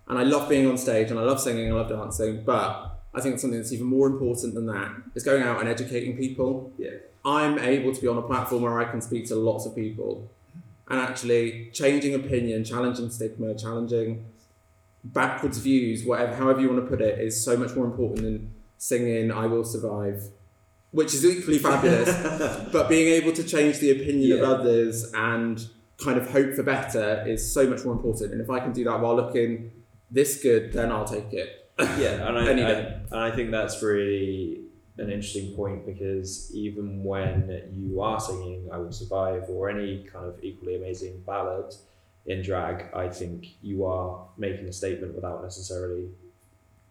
And 0.07 0.17
I 0.17 0.23
love 0.23 0.49
being 0.49 0.67
on 0.67 0.77
stage 0.77 1.11
and 1.11 1.19
I 1.19 1.23
love 1.23 1.39
singing, 1.39 1.71
I 1.71 1.75
love 1.75 1.89
dancing, 1.89 2.43
but 2.43 2.98
I 3.13 3.21
think 3.21 3.39
something 3.39 3.59
that's 3.59 3.73
even 3.73 3.87
more 3.87 4.07
important 4.07 4.53
than 4.53 4.67
that 4.67 4.91
is 5.15 5.23
going 5.23 5.41
out 5.43 5.59
and 5.59 5.67
educating 5.67 6.15
people. 6.17 6.71
Yeah. 6.77 6.91
I'm 7.25 7.57
able 7.59 7.93
to 7.93 8.01
be 8.01 8.07
on 8.07 8.17
a 8.17 8.21
platform 8.21 8.61
where 8.63 8.79
I 8.79 8.85
can 8.89 9.01
speak 9.01 9.27
to 9.27 9.35
lots 9.35 9.65
of 9.65 9.75
people 9.75 10.29
and 10.87 10.99
actually 10.99 11.69
changing 11.73 12.13
opinion, 12.15 12.63
challenging 12.63 13.09
stigma, 13.09 13.55
challenging 13.55 14.25
backwards 15.03 15.57
views, 15.59 16.05
whatever, 16.05 16.35
however 16.35 16.61
you 16.61 16.69
want 16.69 16.83
to 16.83 16.89
put 16.89 17.01
it, 17.01 17.19
is 17.19 17.43
so 17.43 17.55
much 17.57 17.75
more 17.75 17.85
important 17.85 18.21
than 18.21 18.53
singing 18.77 19.31
"I 19.31 19.45
Will 19.47 19.63
Survive," 19.63 20.23
which 20.91 21.13
is 21.13 21.25
equally 21.25 21.59
fabulous. 21.59 22.09
but 22.71 22.89
being 22.89 23.07
able 23.13 23.31
to 23.33 23.43
change 23.43 23.79
the 23.79 23.91
opinion 23.91 24.37
Yeah. 24.37 24.43
of 24.43 24.59
others 24.61 25.11
and 25.13 25.65
kind 25.97 26.17
of 26.17 26.29
hope 26.31 26.53
for 26.53 26.63
better 26.63 27.23
is 27.27 27.51
so 27.51 27.67
much 27.67 27.83
more 27.85 27.93
important. 27.93 28.31
And 28.31 28.41
if 28.41 28.49
I 28.49 28.59
can 28.59 28.71
do 28.71 28.83
that 28.85 28.99
while 28.99 29.15
looking 29.15 29.71
this 30.09 30.41
good, 30.41 30.73
then 30.73 30.91
I'll 30.91 31.05
take 31.05 31.33
it. 31.33 31.68
Yeah, 31.79 32.27
and 32.27 32.37
I, 32.37 32.41
I, 32.41 32.71
and 32.71 33.15
I 33.15 33.31
think 33.31 33.51
that's 33.51 33.81
really 33.81 34.61
an 34.97 35.09
interesting 35.09 35.55
point 35.55 35.85
because 35.85 36.53
even 36.53 37.03
when 37.03 37.71
you 37.75 38.01
are 38.01 38.19
singing 38.19 38.69
"I 38.71 38.77
Will 38.77 38.91
Survive" 38.91 39.43
or 39.49 39.69
any 39.69 40.03
kind 40.03 40.25
of 40.25 40.43
equally 40.43 40.75
amazing 40.75 41.23
ballad 41.25 41.73
in 42.25 42.41
drag, 42.41 42.93
I 42.93 43.09
think 43.09 43.47
you 43.61 43.85
are 43.85 44.25
making 44.37 44.67
a 44.67 44.73
statement 44.73 45.15
without 45.15 45.41
necessarily 45.43 46.09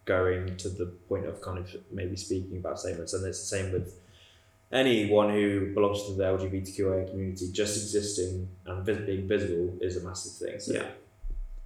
going 0.05 0.57
to 0.57 0.69
the 0.69 0.87
point 1.07 1.25
of 1.25 1.39
kind 1.41 1.59
of 1.59 1.75
maybe 1.91 2.15
speaking 2.15 2.57
about 2.57 2.79
statements, 2.79 3.13
and 3.13 3.25
it's 3.25 3.39
the 3.39 3.57
same 3.57 3.71
with 3.71 3.93
anyone 4.71 5.29
who 5.31 5.73
belongs 5.73 6.05
to 6.05 6.13
the 6.13 6.23
LGBTQIA 6.23 7.09
community. 7.09 7.51
Just 7.51 7.77
existing 7.77 8.47
and 8.65 8.85
vis- 8.85 9.05
being 9.05 9.27
visible 9.27 9.77
is 9.81 9.97
a 9.97 10.07
massive 10.07 10.47
thing. 10.47 10.59
So, 10.59 10.73
Yeah. 10.73 10.87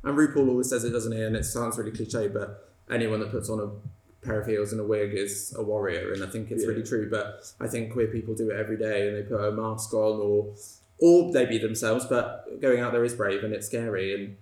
And 0.04 0.18
RuPaul 0.18 0.50
always 0.50 0.70
says 0.70 0.84
it, 0.84 0.90
doesn't 0.90 1.14
he? 1.14 1.22
And 1.22 1.36
it 1.36 1.46
sounds 1.46 1.78
really 1.78 1.92
cliche, 1.92 2.28
but 2.28 2.73
anyone 2.94 3.20
that 3.20 3.32
puts 3.32 3.50
on 3.50 3.60
a 3.60 4.26
pair 4.26 4.40
of 4.40 4.48
heels 4.48 4.72
and 4.72 4.80
a 4.80 4.84
wig 4.84 5.14
is 5.14 5.54
a 5.58 5.64
warrior, 5.64 6.14
and 6.14 6.24
I 6.24 6.28
think 6.28 6.50
it's 6.52 6.64
Yeah. 6.64 6.70
really 6.70 6.84
true. 6.84 7.10
But 7.10 7.54
I 7.60 7.68
think 7.68 7.92
queer 7.92 8.08
people 8.08 8.34
do 8.36 8.50
it 8.52 8.56
every 8.56 8.78
day, 8.78 9.08
and 9.08 9.18
they 9.18 9.24
put 9.24 9.44
a 9.44 9.52
mask 9.52 9.94
on, 9.94 10.20
or 10.22 10.54
or 11.00 11.34
they 11.34 11.46
be 11.46 11.58
themselves. 11.58 12.06
But 12.06 12.60
going 12.62 12.80
out 12.80 12.94
there 12.94 13.04
is 13.04 13.14
brave, 13.14 13.44
and 13.44 13.54
it's 13.54 13.68
scary, 13.68 14.14
and 14.16 14.38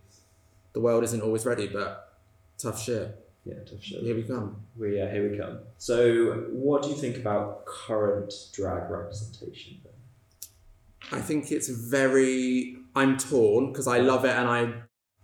the 0.74 0.82
world 0.82 1.04
isn't 1.04 1.22
always 1.22 1.46
ready. 1.46 1.68
But 1.68 2.14
tough 2.58 2.80
shit. 2.82 3.18
yeah, 3.44 3.56
tough 3.66 3.82
shit. 3.82 4.02
Here 4.04 4.16
we 4.16 4.22
come. 4.24 4.58
We 4.78 4.98
yeah, 4.98 5.12
here 5.12 5.28
we 5.32 5.36
come. 5.38 5.60
So, 5.80 6.34
what 6.52 6.84
do 6.84 6.90
you 6.90 6.96
think 6.96 7.18
about 7.18 7.66
current 7.66 8.32
drag 8.54 8.92
representation? 8.92 9.78
Then? 9.84 9.94
I 11.12 11.22
think 11.22 11.52
it's 11.52 11.68
very. 11.70 12.78
I'm 12.96 13.18
torn 13.18 13.72
because 13.72 13.88
I 13.88 13.98
love 14.00 14.26
it, 14.26 14.36
and 14.36 14.48
I, 14.48 14.74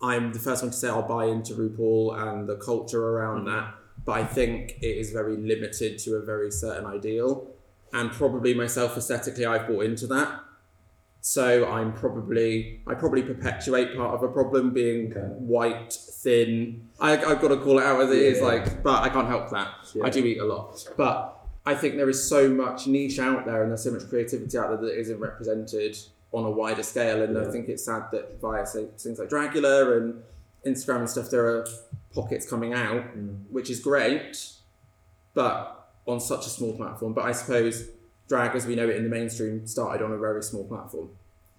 I'm 0.02 0.34
the 0.34 0.40
first 0.40 0.62
one 0.64 0.72
to 0.72 0.78
say 0.78 0.90
I'll 0.90 1.08
buy 1.08 1.26
into 1.26 1.54
RuPaul 1.54 2.18
and 2.22 2.48
the 2.48 2.56
culture 2.58 3.04
around 3.04 3.44
mm. 3.44 3.46
that. 3.46 3.74
But 4.06 4.12
I 4.14 4.26
think 4.26 4.78
it 4.82 4.98
is 4.98 5.12
very 5.12 5.36
limited 5.36 5.98
to 6.00 6.16
a 6.16 6.22
very 6.22 6.52
certain 6.52 6.86
ideal, 6.86 7.48
and 7.92 8.12
probably 8.12 8.54
myself 8.54 8.96
aesthetically, 8.96 9.46
I've 9.46 9.68
bought 9.68 9.86
into 9.86 10.08
that. 10.08 10.42
So 11.20 11.68
I'm 11.68 11.92
probably 11.94 12.82
I 12.88 12.94
probably 12.94 13.22
perpetuate 13.24 13.98
part 13.98 14.14
of 14.14 14.24
a 14.24 14.30
problem 14.32 14.72
being 14.72 15.12
Okay. 15.12 15.20
white, 15.40 15.92
thin. 15.92 16.88
I, 17.02 17.14
I've 17.18 17.42
got 17.42 17.50
to 17.50 17.58
call 17.58 17.80
it 17.80 17.84
out 17.84 18.00
as 18.00 18.12
it 18.12 18.20
is, 18.20 18.38
Yeah. 18.38 18.46
like, 18.46 18.84
but 18.84 19.04
I 19.04 19.10
can't 19.10 19.28
help 19.28 19.50
that. 19.50 19.70
Yeah. 19.94 20.06
I 20.06 20.10
do 20.10 20.24
eat 20.24 20.38
a 20.38 20.46
lot, 20.46 20.88
but 20.96 21.38
I 21.66 21.76
think 21.76 21.98
there 21.98 22.10
is 22.10 22.30
so 22.30 22.48
much 22.48 22.88
niche 22.88 23.20
out 23.20 23.46
there 23.46 23.62
and 23.62 23.72
there's 23.72 23.84
so 23.84 23.92
much 23.92 24.08
creativity 24.08 24.58
out 24.58 24.70
there 24.70 24.90
that 24.90 24.98
isn't 24.98 25.20
represented 25.20 25.98
on 26.32 26.46
a 26.46 26.52
wider 26.52 26.84
scale. 26.84 27.22
And 27.22 27.38
I 27.38 27.50
think 27.52 27.70
it's 27.70 27.86
sad 27.86 28.04
that 28.12 28.40
via 28.42 28.66
say, 28.66 28.88
things 28.98 29.20
like 29.20 29.30
Dragula 29.30 29.98
and 29.98 30.22
Instagram 30.66 31.00
and 31.00 31.10
stuff, 31.10 31.30
there 31.30 31.46
are 31.46 31.68
pockets 32.14 32.50
coming 32.50 32.74
out, 32.74 33.18
mm. 33.18 33.44
which 33.50 33.70
is 33.70 33.80
great, 33.80 34.46
but 35.34 35.90
on 36.06 36.20
such 36.20 36.46
a 36.46 36.50
small 36.50 36.76
platform. 36.76 37.14
But 37.14 37.26
I 37.26 37.32
suppose 37.32 37.90
drag, 38.28 38.56
as 38.56 38.66
we 38.66 38.76
know 38.76 38.90
it 38.90 38.98
in 38.98 39.04
the 39.04 39.10
mainstream, 39.10 39.66
started 39.68 40.04
on 40.04 40.12
a 40.12 40.18
very 40.18 40.44
small 40.44 40.66
platform. 40.66 41.10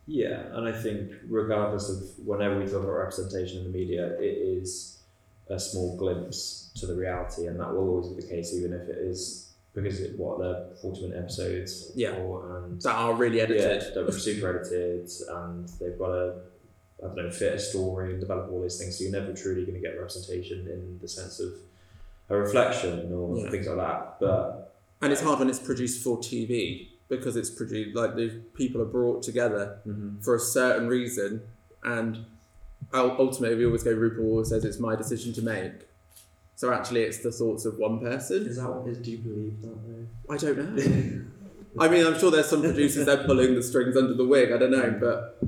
Yeah, 0.07 0.41
and 0.53 0.67
I 0.67 0.73
think 0.73 1.13
regardless 1.29 1.91
of 1.91 2.27
whenever 2.27 2.59
we 2.59 2.65
talk 2.65 2.83
about 2.83 2.93
representation 2.93 3.59
in 3.59 3.65
the 3.65 3.79
media, 3.79 4.19
it 4.19 4.39
is 4.39 5.03
a 5.51 5.59
small 5.59 5.97
glimpse 5.97 6.71
to 6.77 6.87
the 6.87 6.95
reality, 6.95 7.47
and 7.47 7.61
that 7.61 7.71
will 7.73 7.89
always 7.89 8.09
be 8.09 8.23
the 8.23 8.27
case, 8.27 8.55
even 8.55 8.73
if 8.73 8.89
it 8.89 8.97
is 8.99 9.48
because 9.83 10.01
it, 10.01 10.19
what 10.19 10.39
they're 10.41 10.67
forty 10.81 11.03
minute 11.03 11.19
episodes, 11.19 11.93
Yeah. 11.95 12.17
or, 12.17 12.65
and 12.65 12.81
That 12.83 12.95
are 12.95 13.15
really 13.15 13.41
edited. 13.41 13.83
yeah, 13.83 13.91
they're 13.95 14.13
super 14.13 14.61
edited, 14.61 15.09
and 15.29 15.69
they've 15.81 15.99
got 15.99 16.11
a 16.11 16.35
I 17.03 17.07
don't 17.07 17.17
know 17.17 17.31
fit 17.31 17.55
a 17.55 17.59
story 17.59 18.11
and 18.13 18.21
develop 18.21 18.51
all 18.51 18.63
these 18.63 18.77
things. 18.79 18.99
So 18.99 19.05
you're 19.05 19.13
never 19.13 19.33
truly 19.33 19.63
going 19.65 19.81
to 19.81 19.81
get 19.81 19.97
representation 19.97 20.67
in 20.67 20.99
the 21.01 21.07
sense 21.09 21.39
of 21.39 21.53
a 22.29 22.37
reflection 22.37 23.13
or 23.13 23.39
Yeah. 23.39 23.51
things 23.51 23.67
like 23.69 23.77
that. 23.77 24.17
But 24.21 24.75
And 25.01 25.13
it's 25.13 25.23
hard 25.23 25.39
when 25.39 25.49
it's 25.49 25.61
produced 25.61 26.03
for 26.03 26.19
TV 26.19 26.89
because 27.09 27.37
it's 27.37 27.51
produced 27.51 27.95
like 27.97 28.17
the 28.17 28.41
people 28.55 28.83
are 28.83 28.91
brought 28.99 29.23
together 29.23 29.79
mm-hmm. 29.87 30.21
for 30.21 30.35
a 30.35 30.41
certain 30.41 30.89
reason, 30.89 31.43
and 31.85 32.25
ultimately 32.93 33.57
we 33.57 33.65
always 33.67 33.83
go. 33.83 33.95
RuPaul 33.95 34.25
always 34.31 34.49
says 34.49 34.65
it's 34.65 34.79
my 34.81 34.97
decision 34.97 35.33
to 35.35 35.43
make. 35.43 35.73
So 36.59 36.73
actually, 36.73 37.03
it's 37.03 37.19
the 37.19 37.31
thoughts 37.31 37.67
of 37.67 37.79
one 37.79 38.01
person. 38.01 38.45
is 38.45 38.57
that 38.57 38.69
what 38.69 39.01
do 39.01 39.11
you 39.13 39.19
believe 39.19 39.63
that 39.63 39.79
though? 39.87 40.35
I 40.35 40.37
don't 40.37 40.75
know. 40.75 41.25
I 41.79 41.87
mean, 41.87 42.05
I'm 42.05 42.19
sure 42.19 42.33
there's 42.33 42.49
some 42.49 42.63
producers 42.63 43.07
they're 43.07 43.25
pulling 43.25 43.55
the 43.55 43.63
strings 43.63 43.97
under 43.97 44.15
the 44.15 44.25
wig. 44.25 44.51
I 44.51 44.59
don't 44.59 44.73
know, 44.73 44.99
but 44.99 45.39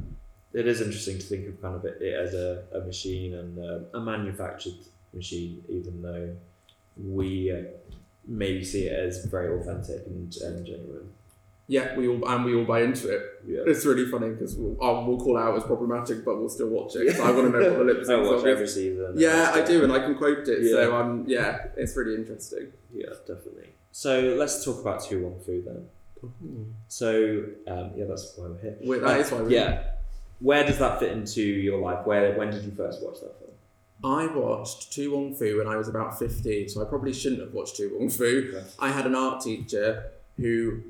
it 0.52 0.68
is 0.68 0.80
interesting 0.80 1.18
to 1.18 1.24
think 1.24 1.48
of 1.48 1.60
kind 1.60 1.74
of 1.74 1.84
it, 1.84 2.00
it 2.00 2.14
as 2.14 2.34
a, 2.34 2.62
a 2.72 2.82
machine 2.82 3.34
and 3.34 3.58
uh, 3.58 3.98
a 3.98 4.00
manufactured 4.00 4.78
machine, 5.12 5.64
even 5.68 6.00
though 6.00 6.36
we 6.96 7.50
uh, 7.50 7.62
maybe 8.28 8.62
see 8.62 8.84
it 8.84 8.96
as 8.96 9.24
very 9.24 9.52
authentic 9.58 10.06
and, 10.06 10.32
and 10.36 10.64
genuine. 10.64 11.10
Yeah, 11.74 11.96
we 11.96 12.08
all 12.08 12.20
and 12.28 12.44
we 12.44 12.52
all 12.56 12.64
buy 12.64 12.80
into 12.82 13.06
it. 13.16 13.22
Yeah. 13.46 13.60
It's 13.70 13.86
really 13.86 14.06
funny 14.10 14.30
because 14.30 14.56
we'll, 14.56 14.76
oh, 14.80 15.06
we'll 15.06 15.20
call 15.24 15.36
out 15.38 15.56
as 15.56 15.62
problematic, 15.62 16.24
but 16.24 16.38
we'll 16.38 16.48
still 16.48 16.68
watch 16.68 16.96
it. 16.96 17.06
'cause 17.06 17.20
I 17.20 17.30
want 17.30 17.52
to 17.52 17.60
know 17.60 17.68
what 17.70 17.78
the 17.78 17.84
lip 17.84 18.08
I 18.10 18.16
watch 18.16 18.44
every 18.44 18.66
season. 18.66 19.12
Yeah, 19.16 19.52
I 19.54 19.60
do, 19.62 19.84
and 19.84 19.92
I 19.92 20.00
can 20.00 20.16
quote 20.16 20.48
it. 20.48 20.68
So 20.72 20.80
Yeah. 20.80 20.98
um, 20.98 21.24
yeah, 21.28 21.66
it's 21.76 21.96
really 21.96 22.16
interesting. 22.16 22.72
Yeah, 22.92 23.10
definitely. 23.26 23.68
So 23.92 24.34
let's 24.36 24.64
talk 24.64 24.80
about 24.80 24.98
To 25.04 25.22
Wong 25.22 25.38
Foo 25.46 25.62
then. 25.64 25.86
So 26.88 27.44
um, 27.68 27.92
yeah, 27.96 28.04
that's 28.08 28.34
why 28.36 28.48
we're 28.48 28.58
here. 28.58 28.76
Wait, 28.82 29.00
that 29.02 29.20
is 29.20 29.30
why 29.30 29.40
we're 29.42 29.50
yeah. 29.50 29.82
Where 30.40 30.64
does 30.64 30.78
that 30.78 30.98
fit 31.00 31.12
into 31.12 31.42
your 31.42 31.80
life? 31.80 32.06
Where 32.06 32.36
when 32.36 32.50
did 32.50 32.64
you 32.64 32.72
first 32.72 33.02
watch 33.02 33.20
that 33.20 33.38
film? 33.38 33.50
I 34.02 34.26
watched 34.34 34.92
To 34.94 35.12
Wong 35.14 35.34
Foo 35.34 35.58
when 35.58 35.66
I 35.66 35.76
was 35.76 35.86
about 35.88 36.18
15, 36.18 36.70
so 36.70 36.80
I 36.82 36.86
probably 36.86 37.12
shouldn't 37.12 37.42
have 37.42 37.52
watched 37.52 37.76
To 37.76 37.94
Wong 37.96 38.08
Foo. 38.08 38.52
Okay. 38.54 38.66
I 38.78 38.90
had 38.90 39.04
an 39.06 39.14
art 39.14 39.42
teacher 39.42 40.04
who, 40.38 40.80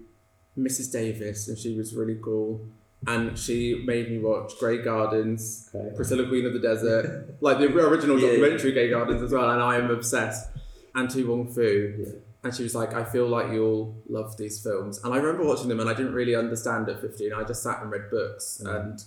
Mrs. 0.58 0.92
Davis, 0.92 1.48
and 1.48 1.58
she 1.58 1.76
was 1.76 1.94
really 1.94 2.18
cool. 2.22 2.60
And 3.06 3.38
she 3.38 3.82
made 3.86 4.10
me 4.10 4.18
watch 4.18 4.58
Grey 4.58 4.82
Gardens, 4.82 5.70
Okay. 5.74 5.94
Priscilla 5.96 6.28
Queen 6.28 6.44
of 6.44 6.52
the 6.52 6.58
Desert, 6.58 7.34
like 7.40 7.58
the 7.58 7.66
original 7.74 8.18
Yeah. 8.18 8.28
documentary 8.28 8.72
Grey 8.72 8.90
Gardens 8.90 9.22
as 9.22 9.32
well, 9.32 9.48
and 9.50 9.62
I 9.62 9.76
am 9.76 9.90
obsessed. 9.90 10.50
And 10.94 11.08
To 11.10 11.22
Wong 11.24 11.46
Foo. 11.46 11.94
Yeah. 11.98 12.12
And 12.42 12.54
she 12.54 12.62
was 12.62 12.74
like, 12.74 12.94
I 12.94 13.04
feel 13.04 13.26
like 13.28 13.52
you'll 13.52 13.94
love 14.08 14.36
these 14.36 14.60
films. 14.62 14.98
And 15.04 15.14
I 15.14 15.18
remember 15.18 15.46
watching 15.46 15.68
them 15.68 15.78
and 15.78 15.88
I 15.88 15.94
didn't 15.94 16.14
really 16.14 16.34
understand 16.34 16.88
at 16.88 17.00
15. 17.00 17.32
I 17.32 17.44
just 17.44 17.62
sat 17.62 17.80
and 17.82 17.90
read 17.92 18.10
books 18.10 18.60
Mm. 18.64 18.74
and 18.80 19.04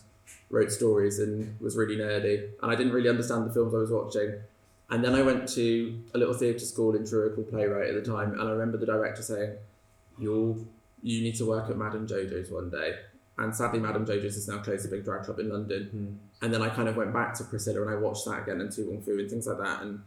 wrote 0.49 0.71
stories 0.71 1.19
and 1.19 1.59
was 1.59 1.75
really 1.75 1.97
nerdy. 1.97 2.47
And 2.61 2.71
I 2.71 2.75
didn't 2.75 2.93
really 2.93 3.09
understand 3.09 3.47
the 3.49 3.53
films 3.53 3.73
I 3.73 3.77
was 3.77 3.89
watching. 3.91 4.35
And 4.91 5.03
then 5.03 5.13
I 5.15 5.23
went 5.23 5.49
to 5.49 5.99
a 6.13 6.17
little 6.19 6.35
theatre 6.35 6.59
school 6.65 6.95
in 6.95 7.05
Truro 7.07 7.31
called 7.35 7.49
Playwright 7.49 7.89
at 7.89 7.95
the 7.95 8.09
time. 8.11 8.31
And 8.33 8.41
I 8.47 8.51
remember 8.51 8.77
the 8.77 8.85
director 8.85 9.21
saying, 9.23 9.53
You'll, 10.19 10.65
you 11.03 11.21
need 11.21 11.35
to 11.35 11.45
work 11.45 11.69
at 11.69 11.77
Madame 11.77 12.07
Jojo's 12.07 12.49
one 12.49 12.69
day. 12.69 12.95
And 13.37 13.55
sadly, 13.55 13.79
Madame 13.79 14.05
Jojo's 14.05 14.37
is 14.37 14.47
now 14.47 14.59
closed, 14.59 14.85
a 14.85 14.89
big 14.89 15.03
drag 15.03 15.23
club 15.23 15.39
in 15.39 15.49
London. 15.49 15.83
Hmm. 15.89 16.45
And 16.45 16.53
then 16.53 16.61
I 16.61 16.69
kind 16.69 16.87
of 16.87 16.95
went 16.95 17.13
back 17.13 17.33
to 17.35 17.43
Priscilla 17.43 17.81
and 17.81 17.89
I 17.89 17.95
watched 17.95 18.25
that 18.25 18.43
again 18.43 18.61
and 18.61 18.71
To 18.71 18.83
Wong 18.83 19.01
Foo 19.01 19.19
and 19.19 19.29
things 19.29 19.47
like 19.47 19.57
that. 19.57 19.81
And 19.81 20.01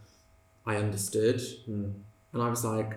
I 0.65 0.77
understood. 0.77 1.41
Hmm. 1.67 1.91
And 2.33 2.43
I 2.43 2.49
was 2.49 2.65
like, 2.65 2.95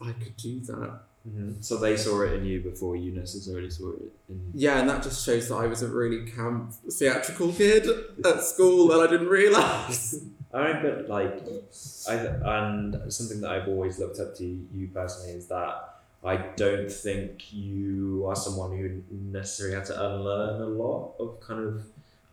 I 0.00 0.12
could 0.12 0.36
do 0.36 0.60
that. 0.60 1.00
Mhm. 1.28 1.62
So 1.62 1.76
they 1.76 1.96
saw 1.96 2.22
it 2.22 2.32
in 2.32 2.44
you 2.44 2.60
before 2.60 2.96
you 2.96 3.12
necessarily 3.12 3.70
saw 3.70 3.92
it 3.92 4.12
in. 4.28 4.50
Yeah, 4.54 4.80
and 4.80 4.88
that 4.88 5.04
just 5.04 5.24
shows 5.24 5.48
that 5.48 5.54
I 5.54 5.66
was 5.66 5.82
a 5.82 5.88
really 5.88 6.28
camp 6.28 6.72
theatrical 6.90 7.52
kid 7.52 7.86
at 8.24 8.42
school 8.42 8.90
and 8.92 9.02
I 9.02 9.06
didn't 9.10 9.28
realise. 9.28 10.16
I 10.54 10.72
but 10.82 11.08
like, 11.08 11.40
I 12.08 12.14
and 12.14 13.12
something 13.12 13.40
that 13.40 13.50
I've 13.50 13.68
always 13.68 13.98
looked 13.98 14.18
up 14.18 14.36
to 14.36 14.44
you 14.44 14.88
personally 14.92 15.32
is 15.32 15.46
that 15.46 15.91
I 16.24 16.36
don't 16.56 16.90
think 16.90 17.52
you 17.52 18.26
are 18.28 18.36
someone 18.36 18.76
who 18.76 19.02
necessarily 19.10 19.74
had 19.74 19.84
to 19.86 19.94
unlearn 20.06 20.62
a 20.62 20.66
lot 20.66 21.14
of 21.18 21.40
kind 21.40 21.60
of. 21.66 21.82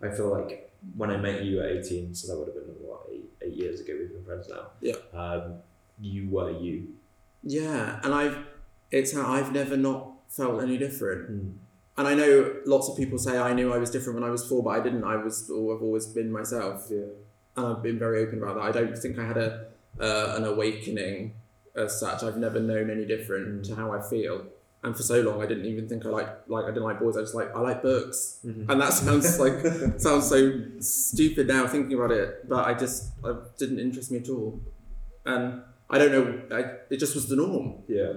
I 0.02 0.10
feel 0.16 0.30
like 0.30 0.72
when 0.96 1.10
I 1.10 1.18
met 1.18 1.44
you 1.44 1.60
at 1.62 1.72
eighteen, 1.72 2.14
so 2.14 2.28
that 2.28 2.38
would 2.40 2.48
have 2.48 2.56
been 2.56 2.76
what 2.88 3.02
eight, 3.12 3.30
eight 3.42 3.54
years 3.54 3.82
ago. 3.82 3.94
We've 3.98 4.10
been 4.14 4.24
friends 4.24 4.48
now. 4.50 4.68
Yeah. 4.82 4.94
Um, 5.14 5.56
you 6.00 6.30
were 6.30 6.52
you. 6.52 6.88
Yeah, 7.44 8.00
and 8.04 8.14
I've 8.14 8.38
it's 8.92 9.14
how 9.14 9.32
I've 9.34 9.52
never 9.52 9.76
not 9.76 10.12
felt 10.30 10.62
any 10.62 10.78
different. 10.78 11.32
Mm. 11.32 11.54
And 11.98 12.08
I 12.08 12.14
know 12.14 12.56
lots 12.66 12.88
of 12.88 12.96
people 12.96 13.18
say 13.18 13.38
I 13.38 13.54
knew 13.54 13.74
I 13.74 13.78
was 13.78 13.90
different 13.90 14.20
when 14.20 14.28
I 14.28 14.32
was 14.32 14.48
four, 14.48 14.64
but 14.64 14.70
I 14.70 14.80
didn't. 14.80 15.04
I 15.04 15.18
was, 15.18 15.50
or 15.50 15.76
I've 15.76 15.82
always 15.82 16.06
been 16.06 16.32
myself, 16.32 16.88
Yeah. 16.90 17.02
and 17.58 17.68
I've 17.68 17.84
been 17.84 18.00
very 18.00 18.24
open 18.24 18.42
about 18.42 18.56
that. 18.56 18.62
I 18.62 18.72
don't 18.72 18.98
think 18.98 19.20
I 19.20 19.26
had 19.26 19.38
a 19.38 19.66
uh, 20.00 20.36
an 20.38 20.46
awakening 20.46 21.34
as 21.80 22.00
such. 22.00 22.24
I've 22.24 22.38
never 22.38 22.60
known 22.60 22.90
any 22.90 23.06
different 23.06 23.66
to 23.66 23.76
how 23.76 23.92
I 23.94 24.02
feel. 24.02 24.46
And 24.84 24.96
for 24.96 25.04
so 25.04 25.20
long, 25.22 25.42
I 25.44 25.46
didn't 25.46 25.66
even 25.66 25.90
think 25.90 26.06
I 26.06 26.10
like 26.10 26.30
like 26.48 26.66
I 26.66 26.68
didn't 26.70 26.84
like 26.84 27.00
boys. 27.00 27.18
I 27.18 27.22
just 27.22 27.36
like 27.36 27.54
I 27.56 27.60
like 27.60 27.82
books. 27.82 28.40
Mhm. 28.46 28.70
and 28.70 28.80
that 28.82 28.94
sounds 28.94 29.40
like 29.44 29.58
sounds 30.00 30.28
so 30.30 30.40
stupid 30.80 31.48
now 31.48 31.68
thinking 31.68 31.96
about 31.98 32.12
it 32.12 32.48
but 32.48 32.66
i 32.66 32.74
just 32.74 33.12
it 33.26 33.36
didn't 33.58 33.80
interest 33.80 34.10
me 34.12 34.20
at 34.20 34.30
all 34.30 34.60
and 35.26 35.62
i 35.90 35.98
don't 35.98 36.14
know 36.18 36.26
I, 36.58 36.62
it 36.94 36.98
just 36.98 37.14
was 37.16 37.28
the 37.28 37.36
norm 37.36 37.68
Yeah. 37.88 38.14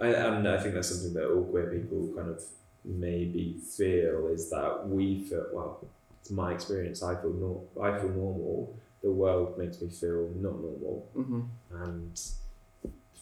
I, 0.00 0.08
and 0.08 0.46
I 0.48 0.58
think 0.60 0.74
that's 0.74 0.90
something 0.90 1.14
that 1.14 1.26
all 1.32 1.44
queer 1.44 1.70
people 1.70 2.12
kind 2.16 2.28
of 2.28 2.42
maybe 2.84 3.56
feel 3.76 4.28
is 4.28 4.50
that 4.50 4.86
we 4.88 5.24
feel, 5.24 5.46
well, 5.52 5.86
it's 6.20 6.30
my 6.30 6.52
experience, 6.52 7.02
I 7.02 7.14
feel, 7.20 7.32
nor- 7.32 7.64
I 7.82 7.98
feel 7.98 8.10
normal. 8.10 8.76
The 9.04 9.10
world 9.10 9.56
makes 9.58 9.80
me 9.82 9.88
feel 9.90 10.30
not 10.34 10.54
normal. 10.60 11.08
mm-hmm. 11.16 11.40
And 11.84 12.20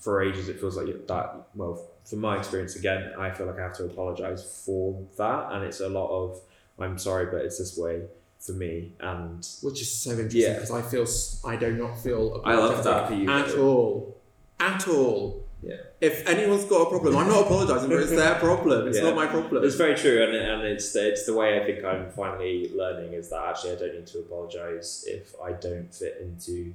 for 0.01 0.23
ages, 0.23 0.49
it 0.49 0.59
feels 0.61 0.77
like 0.77 1.07
that, 1.09 1.27
well, 1.55 1.75
from 2.05 2.21
my 2.21 2.39
experience, 2.39 2.77
again, 2.77 3.13
I 3.19 3.31
feel 3.31 3.47
like 3.47 3.59
I 3.59 3.63
have 3.63 3.77
to 3.79 3.85
apologize 3.85 4.63
for 4.65 4.99
that. 5.19 5.53
And 5.53 5.65
it's 5.65 5.81
a 5.81 5.89
lot 5.89 6.09
of, 6.09 6.41
I'm 6.79 6.99
sorry, 6.99 7.27
but 7.27 7.45
it's 7.45 7.59
this 7.59 7.77
way. 7.77 8.03
for 8.39 8.53
me, 8.53 8.93
and 8.99 9.47
Which 9.63 9.81
is 9.83 9.91
so 9.93 10.11
interesting 10.11 10.41
Yeah. 10.43 10.55
because 10.55 10.73
I 10.73 10.83
feel 10.83 11.07
I 11.53 11.55
do 11.57 11.77
not 11.77 11.97
feel 11.97 12.41
I 12.45 12.55
love 12.57 12.83
that 12.83 13.09
for 13.09 13.15
you, 13.15 13.31
at 13.31 13.55
all, 13.57 14.17
at 14.59 14.89
all. 14.89 15.45
Yeah. 15.63 15.77
If 16.01 16.27
anyone's 16.29 16.65
got 16.65 16.83
a 16.83 16.91
problem, 16.91 17.17
I'm 17.17 17.29
not 17.29 17.43
apologising, 17.47 17.89
but 17.89 18.01
it's 18.01 18.11
their 18.11 18.35
problem. 18.35 18.89
It's 18.89 18.99
Yeah. 18.99 19.05
not 19.05 19.15
my 19.17 19.27
problem. 19.27 19.63
It's 19.65 19.77
very 19.77 19.95
true, 19.95 20.23
and, 20.25 20.35
and 20.35 20.63
it's 20.65 20.95
it's 20.97 21.25
the 21.27 21.35
way 21.35 21.61
I 21.61 21.65
think 21.65 21.85
I'm 21.85 22.11
finally 22.11 22.73
learning 22.75 23.13
is 23.13 23.31
that 23.31 23.43
actually 23.49 23.73
I 23.73 23.77
don't 23.77 23.95
need 23.95 24.07
to 24.09 24.19
apologise 24.21 25.05
if 25.07 25.35
I 25.41 25.53
don't 25.53 25.95
fit 25.95 26.19
into 26.21 26.75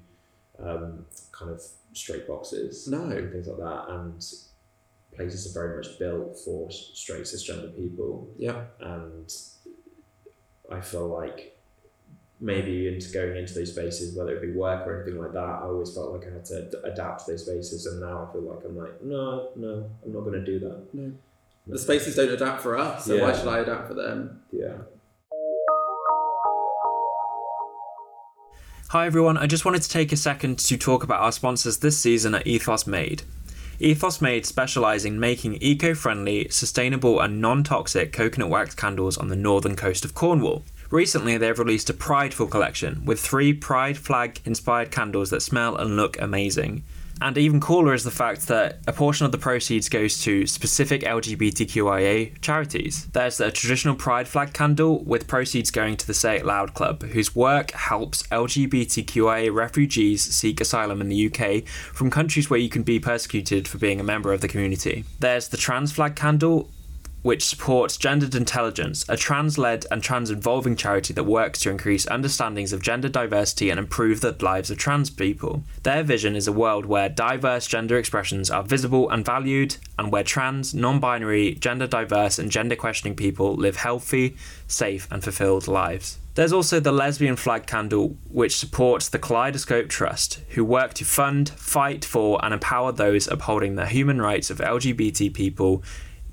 um, 0.60 1.06
kind 1.34 1.52
of 1.52 1.62
straight 1.94 2.28
boxes 2.28 2.88
No. 2.88 3.02
and 3.10 3.32
things 3.32 3.48
like 3.48 3.58
that. 3.58 3.86
And 3.90 4.26
places 5.16 5.46
are 5.48 5.60
very 5.60 5.78
much 5.78 6.00
built 6.00 6.40
for 6.40 6.72
straight 6.72 7.24
cisgender 7.24 7.76
people, 7.76 8.30
Yeah. 8.38 8.66
and 8.80 9.34
I 10.72 10.80
feel 10.82 11.08
like 11.08 11.57
maybe 12.40 12.88
into 12.88 13.12
going 13.12 13.36
into 13.36 13.54
those 13.54 13.72
spaces, 13.72 14.16
whether 14.16 14.36
it 14.36 14.42
be 14.42 14.52
work 14.52 14.86
or 14.88 15.02
anything 15.02 15.20
like 15.20 15.34
that, 15.34 15.40
I 15.40 15.64
always 15.64 15.94
felt 15.94 16.12
like 16.14 16.28
I 16.28 16.34
had 16.34 16.46
to 16.46 16.58
ad- 16.58 16.92
adapt 16.94 17.26
to 17.26 17.32
those 17.32 17.46
spaces, 17.46 17.86
and 17.86 18.00
now 18.00 18.28
I 18.28 18.34
feel 18.34 18.42
like 18.42 18.64
I'm 18.66 18.78
like, 18.78 19.04
no, 19.04 19.50
no, 19.56 19.90
I'm 20.06 20.14
not 20.14 20.22
going 20.22 20.34
to 20.34 20.46
do 20.46 20.60
that. 20.60 20.94
No. 20.94 21.12
The 21.66 21.80
spaces 21.80 22.16
don't 22.16 22.30
adapt 22.30 22.62
for 22.62 22.78
us, 22.78 23.06
so 23.06 23.22
why 23.22 23.38
should 23.38 23.48
I 23.48 23.60
adapt 23.60 23.88
for 23.88 23.94
them? 23.94 24.42
Yeah. 24.52 24.74
Hi 28.90 29.06
everyone, 29.06 29.36
I 29.38 29.48
just 29.48 29.66
wanted 29.66 29.82
to 29.82 29.90
take 29.90 30.14
a 30.14 30.18
second 30.18 30.60
to 30.60 30.78
talk 30.78 31.04
about 31.04 31.20
our 31.20 31.34
sponsors 31.34 31.80
this 31.80 31.98
season 31.98 32.34
at 32.36 32.48
Ethos 32.48 32.88
Made. 32.88 33.24
Ethos 33.80 34.22
Made 34.22 34.46
specialise 34.46 35.04
in 35.04 35.20
making 35.20 35.58
eco 35.62 35.94
friendly, 35.94 36.48
sustainable, 36.50 37.20
and 37.20 37.42
non 37.42 37.66
toxic 37.66 38.14
coconut 38.14 38.50
wax 38.50 38.74
candles 38.74 39.18
on 39.18 39.28
the 39.28 39.36
northern 39.36 39.76
coast 39.76 40.06
of 40.06 40.14
Cornwall. 40.14 40.64
Recently, 40.90 41.38
they've 41.38 41.60
released 41.60 41.90
a 41.90 41.94
Prideful 41.94 42.48
collection 42.48 43.04
with 43.06 43.20
three 43.20 43.54
Pride 43.54 43.98
flag 43.98 44.40
inspired 44.46 44.92
candles 44.92 45.30
that 45.32 45.42
smell 45.42 45.76
and 45.76 45.98
look 45.98 46.20
amazing. 46.22 46.84
And 47.20 47.38
even 47.38 47.60
cooler 47.60 47.94
is 47.94 48.04
the 48.04 48.12
fact 48.12 48.48
that 48.48 48.80
a 48.88 48.94
portion 48.94 49.26
of 49.26 49.32
the 49.32 49.38
proceeds 49.38 49.90
goes 49.90 50.22
to 50.22 50.46
specific 50.46 51.02
LGBTQIA 51.02 52.40
charities. 52.42 53.08
There's 53.08 53.38
the 53.38 53.52
traditional 53.52 53.96
Pride 53.96 54.28
flag 54.28 54.54
candle, 54.54 55.04
with 55.04 55.28
proceeds 55.28 55.72
going 55.72 55.98
to 55.98 56.08
the 56.08 56.14
Say 56.14 56.38
It 56.38 56.46
Loud 56.46 56.74
Club, 56.74 57.02
whose 57.02 57.36
work 57.36 57.72
helps 57.72 58.24
LGBTQIA 58.28 59.54
refugees 59.54 60.24
seek 60.24 60.62
asylum 60.62 61.02
in 61.02 61.10
the 61.10 61.26
UK 61.26 61.68
from 61.68 62.12
countries 62.12 62.50
where 62.50 62.60
you 62.60 62.70
can 62.70 62.84
be 62.84 63.00
persecuted 63.00 63.68
for 63.68 63.80
being 63.80 64.00
a 64.00 64.04
member 64.04 64.32
of 64.32 64.42
the 64.42 64.48
community. 64.48 65.04
There's 65.20 65.48
the 65.48 65.58
Trans 65.58 65.92
flag 65.92 66.16
candle, 66.16 66.70
which 67.22 67.46
supports 67.46 67.98
Gendered 67.98 68.36
Intelligence, 68.36 69.06
a 69.10 69.18
trans 69.18 69.58
led 69.58 69.86
and 69.92 70.02
trans 70.02 70.30
involving 70.30 70.76
charity 70.76 71.14
that 71.14 71.24
works 71.24 71.60
to 71.60 71.70
increase 71.70 72.08
understandings 72.08 72.74
of 72.74 72.82
gender 72.82 73.10
diversity 73.10 73.70
and 73.70 73.80
improve 73.80 74.22
the 74.22 74.36
lives 74.40 74.70
of 74.70 74.78
trans 74.78 75.10
people. 75.10 75.64
Their 75.84 76.04
vision 76.04 76.36
is 76.36 76.48
a 76.48 76.52
world 76.52 76.86
where 76.86 77.10
diverse 77.10 77.68
gender 77.68 77.98
expressions 77.98 78.50
are 78.50 78.64
visible 78.64 79.10
and 79.10 79.26
valued, 79.26 79.78
and 79.98 80.12
where 80.12 80.24
trans, 80.24 80.74
non 80.74 81.00
binary, 81.00 81.56
gender 81.56 81.88
diverse, 81.88 82.40
and 82.40 82.52
gender 82.52 82.76
questioning 82.76 83.16
people 83.16 83.56
live 83.56 83.78
healthy, 83.78 84.38
safe, 84.68 85.08
and 85.12 85.24
fulfilled 85.24 85.68
lives. 85.68 86.18
There's 86.38 86.54
also 86.54 86.80
the 86.80 86.92
Lesbian 86.92 87.36
Flag 87.36 87.66
Candle, 87.66 88.16
which 88.30 88.58
supports 88.58 89.10
the 89.10 89.18
Kaleidoscope 89.18 89.90
Trust, 89.90 90.40
who 90.50 90.64
work 90.64 90.94
to 90.94 91.04
fund, 91.04 91.50
fight 91.50 92.06
for, 92.06 92.40
and 92.46 92.54
empower 92.54 92.92
those 92.92 93.28
upholding 93.28 93.74
the 93.74 93.88
human 93.88 94.22
rights 94.22 94.52
of 94.52 94.60
LGBT 94.60 95.34
people 95.34 95.84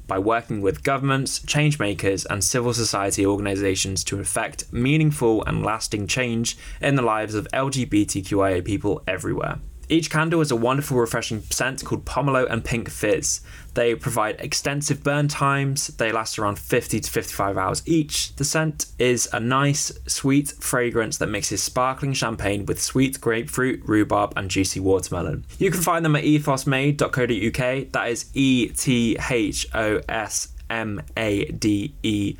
by 0.06 0.18
working 0.18 0.61
with 0.61 0.82
governments, 0.82 1.40
change 1.40 1.78
makers, 1.78 2.25
and 2.26 2.42
civil 2.42 2.75
society 2.75 3.25
organisations 3.25 4.04
to 4.04 4.20
effect 4.20 4.73
meaningful 4.73 5.44
and 5.44 5.64
lasting 5.64 6.06
change 6.06 6.56
in 6.80 6.94
the 6.94 7.02
lives 7.02 7.34
of 7.34 7.49
LGBTQIA 7.52 8.64
people 8.64 9.02
everywhere. 9.06 9.58
Each 9.88 10.11
candle 10.11 10.40
is 10.40 10.51
a 10.51 10.57
wonderful, 10.57 10.97
refreshing 10.97 11.42
scent 11.42 11.85
called 11.85 12.05
Pomelo 12.05 12.47
and 12.51 12.64
Pink 12.64 12.90
Fizz. 12.90 13.40
They 13.75 13.94
provide 13.94 14.40
extensive 14.40 15.03
burn 15.03 15.29
times, 15.29 15.88
they 15.88 16.12
last 16.12 16.38
around 16.38 16.59
50 16.59 17.01
to 17.01 17.11
55 17.11 17.59
hours 17.59 17.83
each. 17.87 18.35
The 18.37 18.44
scent 18.44 18.87
is 18.99 19.29
a 19.33 19.40
nice, 19.40 19.92
sweet 20.07 20.53
fragrance 20.61 21.18
that 21.18 21.29
mixes 21.29 21.62
sparkling 21.62 22.12
champagne 22.12 22.66
with 22.66 22.81
sweet 22.81 23.20
grapefruit, 23.20 23.83
rhubarb, 23.85 24.33
and 24.37 24.51
juicy 24.51 24.81
watermelon. 24.81 25.44
You 25.59 25.70
can 25.70 25.81
find 25.81 26.05
them 26.05 26.16
at 26.16 26.25
ethosmade.co.uk, 26.25 27.92
that 27.92 28.09
is 28.09 28.31
E 28.35 28.68
T 28.68 29.16
H 29.31 29.66
O 29.75 30.01
S 30.09 30.49
M 30.70 31.03
A 31.16 31.44
D 31.47 31.94
E 32.03 32.37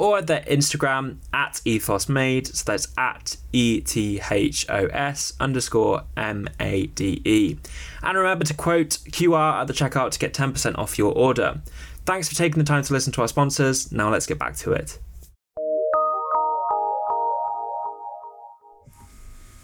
dot 0.00 0.16
co 0.16 0.16
dot 0.16 0.18
uk 0.18 0.18
or 0.18 0.18
at 0.18 0.26
their 0.26 0.40
Instagram 0.42 1.16
at 1.32 1.60
ethosmade. 1.64 2.46
So 2.54 2.64
that's 2.72 2.88
at 2.96 3.36
E 3.52 3.80
T 3.80 4.20
H 4.30 4.66
O 4.68 4.86
S 4.86 5.32
underscore 5.40 6.02
M 6.16 6.48
A 6.58 6.86
D 6.86 7.20
E. 7.24 7.56
And 8.02 8.18
remember 8.18 8.44
to 8.44 8.54
quote 8.54 8.98
QR 9.10 9.60
at 9.60 9.66
the 9.66 9.72
checkout 9.72 10.10
to 10.12 10.18
get 10.18 10.34
10% 10.34 10.78
off 10.78 10.98
your 10.98 11.12
order. 11.12 11.60
Thanks 12.06 12.28
for 12.28 12.34
taking 12.34 12.58
the 12.58 12.64
time 12.64 12.82
to 12.82 12.92
listen 12.92 13.12
to 13.12 13.20
our 13.22 13.28
sponsors. 13.28 13.92
Now 13.92 14.10
let's 14.10 14.26
get 14.26 14.38
back 14.38 14.56
to 14.56 14.72
it. 14.72 14.98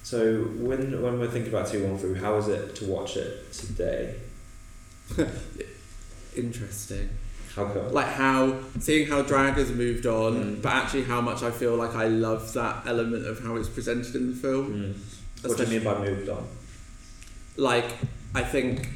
So 0.02 0.42
when 0.60 1.02
when 1.02 1.18
we're 1.18 1.28
thinking 1.28 1.52
about 1.52 1.66
To 1.68 1.82
Wong 1.84 1.98
Foo, 1.98 2.14
how 2.14 2.36
is 2.36 2.46
it 2.46 2.76
to 2.76 2.84
watch 2.84 3.16
it 3.16 3.52
today? 3.52 4.14
Interesting. 6.36 7.08
Come? 7.56 7.92
Like 7.92 8.06
how 8.08 8.58
seeing 8.78 9.06
how 9.08 9.22
drag 9.22 9.54
has 9.54 9.70
moved 9.72 10.06
on, 10.06 10.34
Mm. 10.56 10.62
but 10.62 10.72
actually 10.72 11.04
how 11.04 11.20
much 11.20 11.42
I 11.42 11.50
feel 11.50 11.74
like 11.74 11.94
I 11.94 12.06
love 12.06 12.52
that 12.52 12.82
element 12.86 13.26
of 13.26 13.40
how 13.42 13.56
it's 13.56 13.68
presented 13.68 14.14
in 14.14 14.30
the 14.30 14.36
film. 14.36 14.94
Mm. 15.42 15.48
What 15.48 15.56
do 15.56 15.64
you 15.64 15.70
mean 15.70 15.84
by 15.84 15.98
moved 15.98 16.28
on? 16.28 16.46
Like 17.56 17.90
I 18.34 18.42
think 18.42 18.88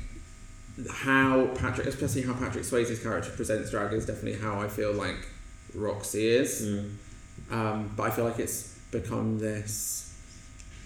how 0.90 1.46
Patrick, 1.54 1.86
especially 1.86 2.22
how 2.22 2.34
Patrick 2.34 2.64
Swayze's 2.64 3.02
character 3.02 3.30
presents 3.30 3.70
drag, 3.70 3.92
is 3.94 4.06
definitely 4.06 4.38
how 4.40 4.60
I 4.60 4.68
feel 4.68 4.92
like 4.92 5.16
Roxy 5.74 6.28
is. 6.28 6.62
Mm. 6.62 6.90
Um, 7.50 7.90
but 7.96 8.04
I 8.04 8.10
feel 8.10 8.24
like 8.26 8.38
it's 8.38 8.78
become 8.90 9.38
this. 9.38 10.14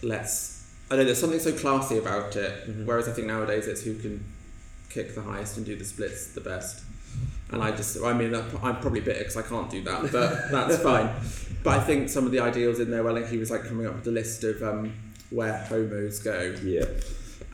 Let's. 0.03 0.63
I 0.91 0.97
know 0.97 1.05
there's 1.05 1.19
something 1.19 1.41
so 1.41 1.53
classy 1.53 1.99
about 1.99 2.37
it. 2.37 2.69
Mhm. 2.69 2.85
Whereas 2.85 3.09
I 3.09 3.13
think 3.13 3.27
nowadays 3.27 3.67
it's 3.67 3.83
who 3.83 3.95
can 3.97 4.25
kick 4.91 5.15
the 5.15 5.23
highest 5.23 5.57
and 5.57 5.67
do 5.67 5.75
the 5.77 5.85
splits 5.85 6.29
the 6.29 6.41
best. 6.41 6.83
And 7.55 7.63
I 7.63 7.71
just, 7.71 8.03
I 8.03 8.13
mean, 8.13 8.35
I'm 8.35 8.77
probably 8.81 9.01
bitter 9.01 9.19
because 9.21 9.37
I 9.37 9.43
can't 9.43 9.71
do 9.71 9.83
that, 9.85 10.11
but 10.13 10.51
that's 10.51 10.83
fine. 10.83 11.09
But 11.63 11.79
I 11.79 11.85
think 11.85 12.09
some 12.09 12.27
of 12.27 12.33
the 12.33 12.41
ideals 12.41 12.81
in 12.81 12.91
there, 12.91 13.03
well, 13.03 13.15
like 13.15 13.29
he 13.29 13.39
was 13.39 13.51
like 13.51 13.65
coming 13.65 13.87
up 13.87 13.95
with 13.95 14.07
a 14.09 14.11
list 14.11 14.43
of 14.45 14.63
um, 14.63 14.93
where 15.31 15.57
homos 15.69 16.19
go, 16.19 16.55
Yeah. 16.65 16.85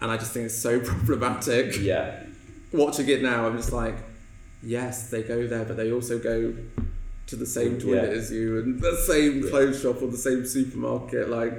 and 0.01 0.11
I 0.11 0.17
just 0.17 0.33
think 0.33 0.47
it's 0.47 0.59
so 0.59 0.81
problematic. 0.91 1.77
Yeah. 1.79 2.25
Watching 2.73 3.09
it 3.09 3.23
now, 3.23 3.47
I'm 3.47 3.57
just 3.57 3.73
like, 3.73 3.97
yes, 4.63 5.11
they 5.11 5.23
go 5.23 5.47
there, 5.47 5.65
but 5.65 5.77
they 5.77 5.93
also 5.93 6.19
go 6.19 6.55
to 7.27 7.37
the 7.37 7.47
same 7.47 7.79
toilet 7.79 8.11
Yeah. 8.13 8.19
as 8.19 8.33
you 8.33 8.59
and 8.61 8.81
the 8.81 8.97
same 9.07 9.49
clothes 9.49 9.83
shop 9.83 10.03
or 10.03 10.09
the 10.09 10.17
same 10.17 10.47
supermarket. 10.47 11.29
Like, 11.29 11.53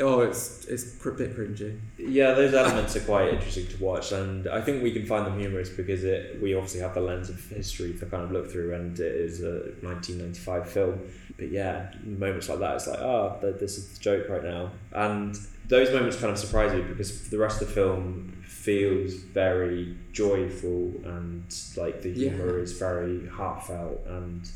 oh, 0.00 0.20
it's 0.20 0.64
it's 0.66 1.04
a 1.04 1.10
bit 1.10 1.36
cringy. 1.36 1.78
Yeah, 1.98 2.32
those 2.32 2.54
elements 2.54 2.96
are 2.96 3.00
quite 3.00 3.28
interesting 3.34 3.66
to 3.68 3.82
watch, 3.82 4.12
and 4.12 4.46
I 4.48 4.60
think 4.60 4.82
we 4.82 4.92
can 4.92 5.06
find 5.06 5.26
them 5.26 5.38
humorous 5.38 5.68
because 5.70 6.04
it 6.04 6.40
we 6.42 6.54
obviously 6.54 6.80
have 6.80 6.94
the 6.94 7.00
lens 7.00 7.28
of 7.30 7.42
history 7.48 7.92
to 7.94 8.06
kind 8.06 8.22
of 8.22 8.30
look 8.32 8.50
through, 8.50 8.74
and 8.74 8.98
it 8.98 9.14
is 9.14 9.42
a 9.42 9.72
1995 9.82 10.68
film. 10.68 11.00
But 11.36 11.50
yeah, 11.50 11.90
moments 12.04 12.48
like 12.48 12.58
that, 12.60 12.74
it's 12.76 12.86
like, 12.86 12.98
oh, 13.00 13.38
this 13.40 13.78
is 13.78 13.94
the 13.96 14.00
joke 14.00 14.28
right 14.28 14.42
now, 14.44 14.70
and 14.92 15.36
those 15.68 15.92
moments 15.92 16.16
kind 16.16 16.32
of 16.32 16.38
surprise 16.38 16.72
you 16.74 16.82
because 16.82 17.28
the 17.28 17.38
rest 17.38 17.60
of 17.60 17.68
the 17.68 17.74
film 17.74 18.42
feels 18.44 19.14
very 19.14 19.96
joyful 20.12 20.92
and 21.04 21.44
like 21.76 22.02
the 22.02 22.10
Yeah. 22.10 22.30
humor 22.30 22.58
is 22.58 22.72
very 22.78 23.26
heartfelt 23.26 24.04
and. 24.06 24.48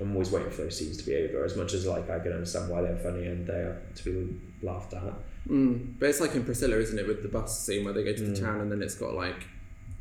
I'm 0.00 0.12
always 0.12 0.30
waiting 0.30 0.50
for 0.50 0.62
those 0.62 0.78
scenes 0.78 0.96
to 0.98 1.04
be 1.06 1.16
over. 1.16 1.44
As 1.44 1.56
much 1.56 1.72
as 1.74 1.86
like 1.86 2.10
I 2.10 2.18
can 2.18 2.32
understand 2.32 2.70
why 2.70 2.82
they're 2.82 2.96
funny 2.96 3.26
and 3.26 3.46
they 3.46 3.54
are 3.54 3.80
to 3.94 4.04
be 4.04 4.40
laughed 4.66 4.92
at. 4.94 5.14
Mm. 5.48 5.94
But 5.98 6.10
it's 6.10 6.20
like 6.20 6.34
in 6.34 6.44
Priscilla, 6.44 6.76
isn't 6.76 6.98
it, 6.98 7.06
with 7.06 7.22
the 7.22 7.28
bus 7.28 7.64
scene 7.64 7.84
where 7.84 7.94
they 7.94 8.04
go 8.04 8.12
to 8.12 8.22
the 8.22 8.32
Mm. 8.36 8.40
town 8.40 8.60
and 8.60 8.70
then 8.72 8.82
it's 8.82 8.94
got 8.96 9.14
like 9.14 9.46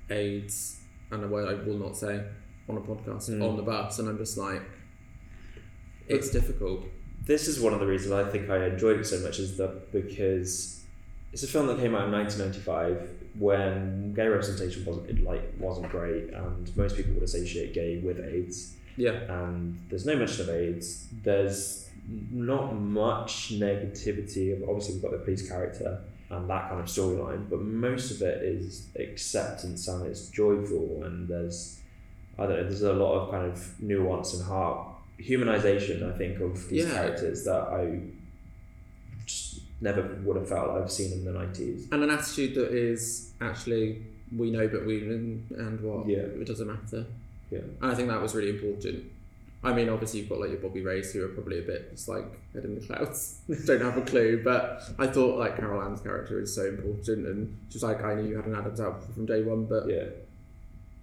AIDS 0.10 0.79
and 1.12 1.23
a 1.23 1.27
word 1.27 1.47
I 1.47 1.53
will 1.63 1.77
not 1.77 1.95
say 1.95 2.23
on 2.67 2.77
a 2.77 2.81
podcast 2.81 3.29
Mm. 3.29 3.41
on 3.47 3.55
the 3.58 3.63
bus, 3.63 3.99
and 3.99 4.10
I'm 4.10 4.17
just 4.17 4.38
like, 4.38 4.62
it's 6.08 6.29
difficult. 6.31 6.86
this 7.25 7.47
is 7.47 7.60
one 7.60 7.73
of 7.73 7.79
the 7.79 7.88
reasons 7.88 8.12
I 8.12 8.29
think 8.29 8.51
I 8.51 8.67
enjoyed 8.67 8.99
it 8.99 9.05
so 9.05 9.19
much 9.21 9.39
is 9.39 9.58
that 9.58 9.91
because 9.91 10.84
it's 11.34 11.41
a 11.41 11.47
film 11.47 11.65
that 11.67 11.79
came 11.79 11.95
out 11.95 12.05
in 12.05 12.12
1995 12.12 13.10
when 13.39 14.13
gay 14.13 14.27
representation 14.27 14.86
wasn't 14.86 15.23
like 15.23 15.41
wasn't 15.58 15.89
great 15.89 16.29
and 16.31 16.77
most 16.77 16.95
people 16.95 17.13
would 17.15 17.23
associate 17.23 17.73
gay 17.73 17.97
with 17.97 18.19
AIDS 18.19 18.75
Yeah. 18.97 19.12
and 19.43 19.79
there's 19.89 20.05
no 20.05 20.15
mention 20.15 20.41
of 20.49 20.55
AIDS 20.55 21.08
there's 21.23 21.89
not 22.31 22.73
much 22.75 23.51
negativity 23.53 24.62
obviously 24.67 24.93
we've 24.95 25.01
got 25.03 25.12
the 25.12 25.17
police 25.19 25.47
character 25.49 26.01
and 26.29 26.49
that 26.49 26.69
kind 26.69 26.79
of 26.79 26.88
storyline 26.88 27.49
but 27.49 27.62
most 27.62 28.12
of 28.12 28.21
it 28.21 28.41
is 28.43 28.88
acceptance 28.99 29.88
and 29.88 30.05
it's 30.08 30.29
joyful 30.29 31.03
and 31.05 31.27
there's 31.27 31.79
I 32.38 32.43
don't 32.47 32.58
know 32.58 32.63
there's 32.63 32.81
a 32.84 32.93
lot 32.93 33.13
of 33.19 33.31
kind 33.31 33.51
of 33.51 33.81
nuance 33.81 34.34
and 34.34 34.43
heart 34.45 34.88
humanization, 35.19 36.13
I 36.13 36.17
think, 36.17 36.41
of 36.41 36.67
these 36.67 36.84
Yeah. 36.86 36.91
characters 36.93 37.45
that 37.45 37.63
I 37.69 38.01
just 39.25 39.62
never 39.81 40.01
would 40.23 40.36
have 40.38 40.49
felt 40.49 40.69
I've 40.71 40.91
seen 40.91 41.13
in 41.13 41.25
the 41.25 41.31
nineties. 41.31 41.88
and 41.91 42.03
an 42.03 42.10
attitude 42.10 42.55
that 42.55 42.71
is 42.73 43.31
actually 43.41 44.03
we 44.36 44.51
know 44.51 44.67
but 44.67 44.86
we 44.86 45.01
and, 45.03 45.49
and 45.51 45.79
what 45.81 46.08
Yeah. 46.08 46.17
it 46.19 46.45
doesn't 46.45 46.67
matter 46.67 47.05
Yeah. 47.51 47.60
and 47.81 47.91
I 47.91 47.95
think 47.95 48.10
that 48.10 48.21
was 48.21 48.34
really 48.36 48.49
important 48.49 49.03
I 49.63 49.73
mean 49.73 49.89
obviously 49.89 50.19
you've 50.19 50.29
got 50.29 50.39
like 50.39 50.49
your 50.49 50.60
Bobby 50.60 50.81
Rays 50.81 51.12
who 51.13 51.23
are 51.25 51.29
probably 51.29 51.60
a 51.60 51.63
bit 51.63 51.91
just 51.91 52.08
like 52.08 52.25
head 52.53 52.65
in 52.65 52.75
the 52.79 52.86
clouds 52.86 53.39
don't 53.65 53.81
have 53.81 53.97
a 53.97 54.01
clue 54.01 54.41
but 54.43 54.81
I 54.99 55.08
thought 55.08 55.38
like 55.39 55.58
Carol 55.58 55.81
Ann's 55.81 56.01
character 56.01 56.39
is 56.39 56.53
so 56.53 56.65
important 56.65 57.25
and 57.27 57.58
she's 57.69 57.84
like 57.84 58.03
I 58.03 58.15
knew 58.15 58.27
you 58.29 58.36
had 58.36 58.45
an 58.45 58.55
Adams 58.55 58.79
apple 58.79 59.08
from 59.13 59.25
day 59.25 59.41
one 59.43 59.65
but 59.65 59.88
Yeah. 59.88 60.05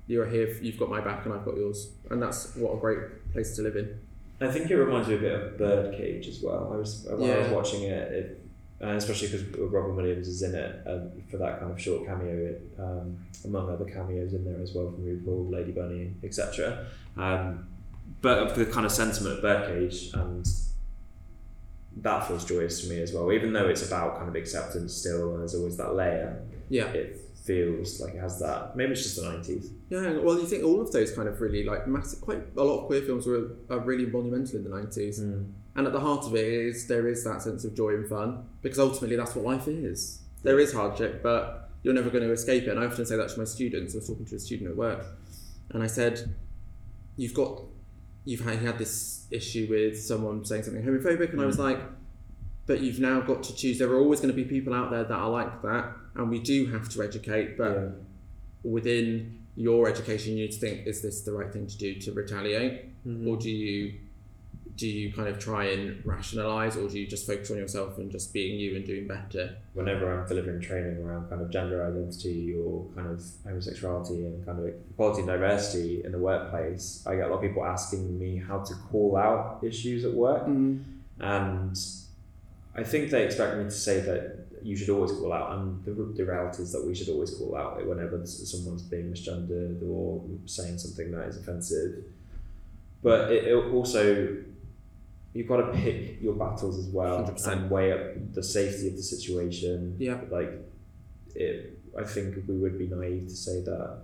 you're 0.07 0.27
here 0.27 0.49
you've 0.61 0.79
got 0.79 0.91
my 0.91 1.01
back 1.01 1.25
and 1.25 1.35
I've 1.35 1.45
got 1.45 1.57
yours 1.57 1.91
and 2.11 2.23
that's 2.23 2.55
what 2.57 2.75
a 2.75 2.77
great 2.79 3.33
place 3.33 3.57
to 3.57 3.63
live 3.63 3.77
in 3.77 3.99
I 4.41 4.51
think 4.51 4.69
it 4.69 4.75
reminds 4.77 5.07
me 5.07 5.15
a 5.15 5.19
bit 5.19 5.33
of 5.41 5.57
Birdcage 5.57 6.27
as 6.27 6.41
well. 6.43 6.73
I 6.73 6.77
was 6.77 7.07
when 7.09 7.31
I 7.31 7.39
was 7.39 7.51
watching 7.53 7.85
it, 7.85 8.13
it 8.13 8.42
and 8.83 8.97
especially 8.97 9.29
because 9.29 9.47
Robin 9.71 9.95
Williams 9.95 10.27
is 10.27 10.43
in 10.43 10.55
it 10.57 10.83
um, 10.87 11.13
for 11.31 11.37
that 11.37 11.61
kind 11.61 11.71
of 11.71 11.81
short 11.81 12.05
cameo, 12.05 12.57
um, 12.79 13.17
among 13.45 13.71
other 13.71 13.85
cameos 13.85 14.35
in 14.35 14.45
there 14.45 14.61
as 14.61 14.75
well 14.75 14.91
from 14.91 15.05
RuPaul, 15.05 15.53
Lady 15.53 15.71
Bunny, 15.71 16.15
etc. 16.25 16.87
Um, 17.17 17.69
but 18.21 18.39
of 18.39 18.57
the 18.57 18.67
kind 18.67 18.85
of 18.85 18.91
sentiment 18.91 19.37
of 19.37 19.43
Birdcage, 19.43 20.11
and 20.15 20.45
that 21.99 22.27
feels 22.27 22.45
joyous 22.45 22.83
to 22.83 22.89
me 22.89 23.01
as 23.01 23.13
well. 23.13 23.33
Even 23.33 23.53
though 23.53 23.69
it's 23.69 23.87
about 23.87 24.17
kind 24.17 24.29
of 24.29 24.35
acceptance 24.35 24.95
still, 24.95 25.31
and 25.31 25.41
there's 25.41 25.55
always 25.55 25.77
that 25.77 25.95
layer, 25.95 26.43
yeah 26.69 26.87
it 26.87 27.21
feels 27.45 28.01
like 28.01 28.15
it 28.15 28.21
has 28.21 28.41
that. 28.41 28.77
Maybe 28.77 28.93
it's 28.93 29.03
just 29.03 29.17
the 29.17 29.31
nineties. 29.31 29.71
Yeah, 29.91 30.19
well, 30.19 30.39
you 30.39 30.47
think 30.47 30.65
all 30.65 30.81
of 30.81 30.91
those 30.91 31.13
kind 31.13 31.29
of 31.29 31.41
really 31.41 31.65
like 31.65 31.87
massive, 31.87 32.21
quite 32.21 32.43
a 32.57 32.65
lot 32.65 32.81
of 32.81 32.87
queer 32.87 33.03
films 33.03 33.27
were 33.29 33.53
are 33.71 33.79
really 33.79 34.07
monumental 34.07 34.57
in 34.57 34.65
the 34.65 34.71
nineties, 34.71 35.21
and 35.77 35.87
at 35.87 35.93
the 35.93 36.01
heart 36.01 36.27
of 36.27 36.35
it 36.35 36.45
is 36.47 36.87
there 36.87 37.09
is 37.09 37.25
that 37.25 37.43
sense 37.43 37.65
of 37.65 37.75
joy 37.75 37.91
and 37.95 38.09
fun 38.09 38.45
because 38.63 38.79
ultimately 38.79 39.17
that's 39.17 39.35
what 39.35 39.45
life 39.45 39.69
is. 39.69 40.21
There 40.43 40.59
is 40.59 40.73
hardship, 40.73 41.23
but 41.23 41.71
you're 41.83 41.95
never 41.95 42.11
going 42.11 42.25
to 42.25 42.33
escape 42.33 42.65
it. 42.65 42.69
And 42.69 42.79
I 42.81 42.87
often 42.87 43.07
say 43.07 43.17
that 43.17 43.29
to 43.31 43.39
my 43.39 43.45
students. 43.45 43.95
I 43.95 43.99
was 43.99 44.09
talking 44.09 44.27
to 44.27 44.37
a 44.37 44.39
student 44.39 44.71
at 44.71 44.77
work, 44.77 45.05
and 45.71 45.83
I 45.83 45.87
said, 45.87 46.35
"You've 47.17 47.35
got, 47.35 47.63
you've 48.25 48.41
had, 48.41 48.59
had 48.59 48.79
this 48.79 49.27
issue 49.31 49.67
with 49.71 50.01
someone 50.01 50.45
saying 50.45 50.65
something 50.65 50.83
homophobic," 50.83 51.33
and 51.33 51.41
I 51.41 51.47
was 51.47 51.59
like, 51.59 51.81
"But 52.67 52.81
you've 52.81 53.01
now 53.01 53.21
got 53.21 53.43
to 53.45 53.55
choose. 53.55 53.79
There 53.79 53.91
are 53.91 53.99
always 54.01 54.21
going 54.21 54.35
to 54.35 54.37
be 54.37 54.45
people 54.45 54.75
out 54.75 54.91
there 54.91 55.05
that 55.05 55.15
are 55.15 55.31
like 55.31 55.63
that, 55.63 55.93
and 56.17 56.29
we 56.31 56.39
do 56.41 56.67
have 56.67 56.89
to 56.91 57.03
educate, 57.03 57.57
but." 57.57 57.73
Yeah. 57.73 57.89
within 58.65 59.41
your 59.57 59.89
education 59.89 60.37
you 60.37 60.45
need 60.45 60.53
to 60.53 60.59
think 60.61 60.87
is 60.87 61.03
this 61.03 61.23
the 61.23 61.33
right 61.33 61.53
thing 61.53 61.67
to 61.67 61.77
do 61.77 61.95
to 61.99 62.13
retaliate 62.13 63.05
Mhm. 63.05 63.27
or 63.27 63.37
do 63.37 63.51
you 63.51 63.95
do 64.77 64.89
you 64.89 65.13
kind 65.13 65.29
of 65.29 65.39
try 65.39 65.67
and 65.67 66.05
rationalize 66.05 66.77
or 66.77 66.89
do 66.89 66.99
you 66.99 67.07
just 67.07 67.27
focus 67.27 67.51
on 67.51 67.59
yourself 67.59 67.99
and 67.99 68.11
just 68.11 68.33
being 68.33 68.59
you 68.59 68.75
and 68.77 68.87
doing 68.87 69.07
better 69.07 69.57
whenever 69.75 70.13
I'm 70.13 70.27
delivering 70.27 70.61
training 70.61 71.03
around 71.03 71.29
kind 71.29 71.43
of 71.43 71.51
gender 71.51 71.85
identity 71.87 72.55
or 72.55 72.87
kind 72.95 73.09
of 73.09 73.23
homosexuality 73.45 74.25
and 74.25 74.45
kind 74.47 74.59
of 74.59 74.67
equality 74.67 75.21
and 75.21 75.29
diversity 75.29 76.05
in 76.05 76.13
the 76.13 76.19
workplace, 76.19 77.05
I 77.07 77.17
get 77.17 77.27
a 77.27 77.29
lot 77.29 77.37
of 77.37 77.43
people 77.43 77.65
asking 77.65 78.19
me 78.19 78.37
how 78.39 78.61
to 78.61 78.75
call 78.91 79.17
out 79.17 79.61
issues 79.63 80.05
at 80.05 80.13
work. 80.13 80.47
Mm. 80.47 80.83
And 81.21 81.79
I 82.75 82.83
think 82.83 83.11
they 83.11 83.25
expect 83.25 83.59
me 83.59 83.65
to 83.65 83.71
say 83.71 84.01
that 84.01 84.47
you 84.63 84.77
should 84.77 84.91
always 84.91 85.13
call 85.13 85.33
out, 85.33 85.53
and 85.53 85.85
the, 85.85 85.91
the 85.93 86.25
reality 86.25 86.63
is 86.63 86.73
that 86.73 86.85
we 86.85 86.95
should 86.95 87.09
always 87.09 87.31
call 87.31 87.57
out 87.57 87.85
whenever 87.87 88.25
someone's 88.25 88.83
being 88.83 89.13
misgendered 89.13 89.83
or 89.89 90.23
saying 90.47 90.79
something 90.79 91.11
that 91.11 91.27
is 91.27 91.37
offensive. 91.37 92.05
But 93.03 93.33
it, 93.33 93.49
it 93.49 93.55
also, 93.55 94.37
you've 95.35 95.49
got 95.49 95.57
to 95.59 95.73
pick 95.73 96.21
your 96.21 96.35
battles 96.35 96.79
as 96.79 96.87
well 96.89 97.25
100%. 97.25 97.47
and 97.53 97.71
weigh 97.71 97.93
up 97.93 98.33
the 98.35 98.43
safety 98.43 98.89
of 98.89 98.97
the 98.97 99.03
situation. 99.03 99.97
Yeah. 99.99 100.21
Like, 100.31 100.53
it, 101.35 101.79
I 101.99 102.05
think 102.05 102.37
we 102.47 102.57
would 102.59 102.79
be 102.79 102.87
naive 102.87 103.29
to 103.29 103.35
say 103.37 103.63
that 103.63 103.99